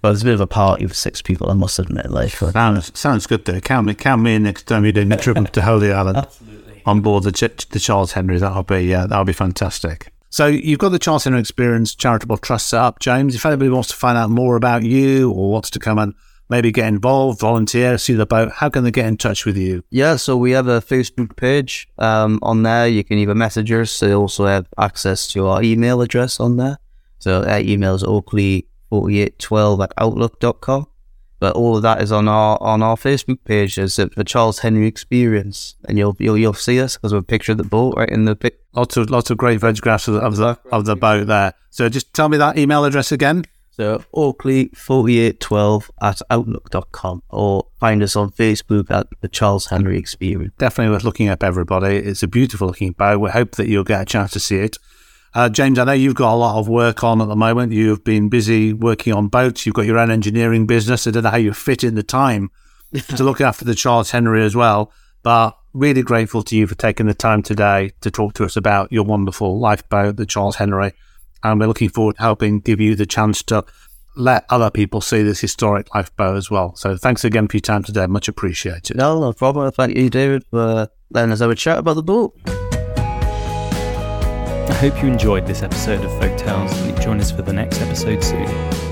But 0.02 0.12
it's 0.12 0.22
a 0.22 0.24
bit 0.24 0.34
of 0.34 0.40
a 0.40 0.46
party 0.46 0.86
with 0.86 0.96
six 0.96 1.20
people, 1.20 1.50
I 1.50 1.54
must 1.54 1.78
admit. 1.78 2.10
Like, 2.10 2.30
sounds 2.30 2.98
sounds 2.98 3.26
good 3.26 3.44
though. 3.44 3.60
Count 3.60 3.86
me, 3.86 3.94
count 3.94 4.22
me 4.22 4.36
in 4.36 4.44
next 4.44 4.62
time 4.62 4.84
you're 4.84 4.92
doing 4.92 5.12
a 5.12 5.16
trip 5.16 5.50
to 5.50 5.62
Holy 5.62 5.92
Island. 5.92 6.16
Absolutely. 6.18 6.82
On 6.86 7.00
board 7.00 7.24
the 7.24 7.66
the 7.70 7.78
Charles 7.78 8.12
Henry, 8.12 8.38
that'll 8.38 8.62
be 8.62 8.82
yeah, 8.82 9.06
that'll 9.06 9.24
be 9.24 9.32
fantastic. 9.32 10.12
So 10.30 10.46
you've 10.46 10.78
got 10.78 10.90
the 10.90 10.98
Charles 11.00 11.24
Henry 11.24 11.40
Experience 11.40 11.94
Charitable 11.94 12.38
Trust 12.38 12.68
set 12.68 12.80
up, 12.80 13.00
James. 13.00 13.34
If 13.34 13.44
anybody 13.44 13.68
wants 13.68 13.88
to 13.88 13.96
find 13.96 14.16
out 14.16 14.30
more 14.30 14.54
about 14.54 14.84
you 14.84 15.32
or 15.32 15.50
wants 15.50 15.70
to 15.70 15.80
come 15.80 15.98
and 15.98 16.14
maybe 16.50 16.72
get 16.72 16.88
involved, 16.88 17.40
volunteer, 17.40 17.96
see 17.96 18.12
the 18.12 18.26
boat, 18.26 18.52
how 18.52 18.68
can 18.68 18.84
they 18.84 18.90
get 18.90 19.06
in 19.06 19.16
touch 19.16 19.46
with 19.46 19.56
you? 19.56 19.84
Yeah, 19.90 20.16
so 20.16 20.36
we 20.36 20.50
have 20.50 20.66
a 20.66 20.80
Facebook 20.80 21.36
page 21.36 21.88
um, 21.98 22.38
on 22.42 22.64
there. 22.64 22.88
You 22.88 23.04
can 23.04 23.18
either 23.18 23.34
message 23.34 23.70
us. 23.72 24.00
They 24.00 24.12
also 24.12 24.46
have 24.46 24.66
access 24.76 25.28
to 25.28 25.46
our 25.46 25.62
email 25.62 26.02
address 26.02 26.40
on 26.40 26.56
there. 26.56 26.78
So 27.18 27.44
our 27.44 27.60
email 27.60 27.94
is 27.94 28.02
oakley4812 28.02 29.84
at 29.84 29.92
outlook.com. 29.96 30.86
But 31.38 31.56
all 31.56 31.74
of 31.74 31.82
that 31.82 32.02
is 32.02 32.12
on 32.12 32.28
our 32.28 32.62
on 32.62 32.82
our 32.82 32.96
Facebook 32.96 33.38
page. 33.44 33.78
It's 33.78 33.96
the 33.96 34.24
Charles 34.26 34.58
Henry 34.58 34.86
Experience, 34.86 35.74
and 35.88 35.96
you'll 35.96 36.14
you'll, 36.18 36.36
you'll 36.36 36.52
see 36.52 36.78
us 36.78 36.98
because 36.98 37.14
we've 37.14 37.26
pictured 37.26 37.56
the 37.56 37.64
boat 37.64 37.94
right 37.96 38.10
in 38.10 38.26
the 38.26 38.36
pic. 38.36 38.60
Lots 38.74 38.98
of 38.98 39.08
lots 39.08 39.30
of 39.30 39.38
great 39.38 39.58
photographs 39.58 40.06
of, 40.06 40.16
of 40.16 40.36
the 40.36 40.58
of 40.70 40.84
the 40.84 40.96
boat 40.96 41.28
there. 41.28 41.54
So 41.70 41.88
just 41.88 42.12
tell 42.12 42.28
me 42.28 42.36
that 42.36 42.58
email 42.58 42.84
address 42.84 43.10
again. 43.10 43.46
So 43.80 44.04
Oakley4812 44.14 45.88
at 46.02 46.20
outlook.com 46.28 47.22
or 47.30 47.66
find 47.78 48.02
us 48.02 48.14
on 48.14 48.30
Facebook 48.30 48.90
at 48.90 49.06
the 49.22 49.28
Charles 49.28 49.68
Henry 49.68 49.96
Experience. 49.96 50.52
Definitely 50.58 50.92
worth 50.92 51.04
looking 51.04 51.30
up, 51.30 51.42
everybody. 51.42 51.96
It's 51.96 52.22
a 52.22 52.28
beautiful 52.28 52.66
looking 52.66 52.92
boat. 52.92 53.20
We 53.20 53.30
hope 53.30 53.52
that 53.52 53.68
you'll 53.68 53.84
get 53.84 54.02
a 54.02 54.04
chance 54.04 54.32
to 54.32 54.40
see 54.40 54.58
it. 54.58 54.76
Uh, 55.32 55.48
James, 55.48 55.78
I 55.78 55.84
know 55.84 55.92
you've 55.92 56.14
got 56.14 56.34
a 56.34 56.36
lot 56.36 56.58
of 56.58 56.68
work 56.68 57.02
on 57.02 57.22
at 57.22 57.28
the 57.28 57.36
moment. 57.36 57.72
You've 57.72 58.04
been 58.04 58.28
busy 58.28 58.74
working 58.74 59.14
on 59.14 59.28
boats. 59.28 59.64
You've 59.64 59.76
got 59.76 59.86
your 59.86 59.96
own 59.96 60.10
engineering 60.10 60.66
business. 60.66 61.06
I 61.06 61.12
don't 61.12 61.22
know 61.22 61.30
how 61.30 61.38
you 61.38 61.54
fit 61.54 61.82
in 61.82 61.94
the 61.94 62.02
time 62.02 62.50
to 62.92 63.24
look 63.24 63.40
after 63.40 63.64
the 63.64 63.74
Charles 63.74 64.10
Henry 64.10 64.44
as 64.44 64.54
well. 64.54 64.92
But 65.22 65.56
really 65.72 66.02
grateful 66.02 66.42
to 66.42 66.54
you 66.54 66.66
for 66.66 66.74
taking 66.74 67.06
the 67.06 67.14
time 67.14 67.42
today 67.42 67.92
to 68.02 68.10
talk 68.10 68.34
to 68.34 68.44
us 68.44 68.56
about 68.56 68.92
your 68.92 69.04
wonderful 69.04 69.58
lifeboat, 69.58 70.16
the 70.16 70.26
Charles 70.26 70.56
Henry. 70.56 70.92
And 71.42 71.58
we're 71.60 71.66
looking 71.66 71.88
forward 71.88 72.16
to 72.16 72.22
helping 72.22 72.60
give 72.60 72.80
you 72.80 72.94
the 72.94 73.06
chance 73.06 73.42
to 73.44 73.64
let 74.16 74.44
other 74.50 74.70
people 74.70 75.00
see 75.00 75.22
this 75.22 75.40
historic 75.40 75.94
lifeboat 75.94 76.36
as 76.36 76.50
well. 76.50 76.74
So 76.76 76.96
thanks 76.96 77.24
again 77.24 77.48
for 77.48 77.56
your 77.56 77.62
time 77.62 77.82
today. 77.82 78.06
Much 78.06 78.28
appreciated. 78.28 78.96
No, 78.96 79.20
no 79.20 79.32
problem. 79.32 79.70
Thank 79.72 79.96
you, 79.96 80.10
David, 80.10 80.44
for 80.50 80.88
letting 81.10 81.32
us 81.32 81.40
have 81.40 81.50
a 81.50 81.54
chat 81.54 81.78
about 81.78 81.94
the 81.94 82.02
boat. 82.02 82.38
I 84.68 84.74
hope 84.74 85.02
you 85.02 85.08
enjoyed 85.08 85.46
this 85.46 85.62
episode 85.62 86.04
of 86.04 86.10
Folk 86.20 86.36
Tales 86.38 86.72
and 86.82 87.00
join 87.00 87.20
us 87.20 87.30
for 87.30 87.42
the 87.42 87.52
next 87.52 87.80
episode 87.80 88.22
soon. 88.24 88.89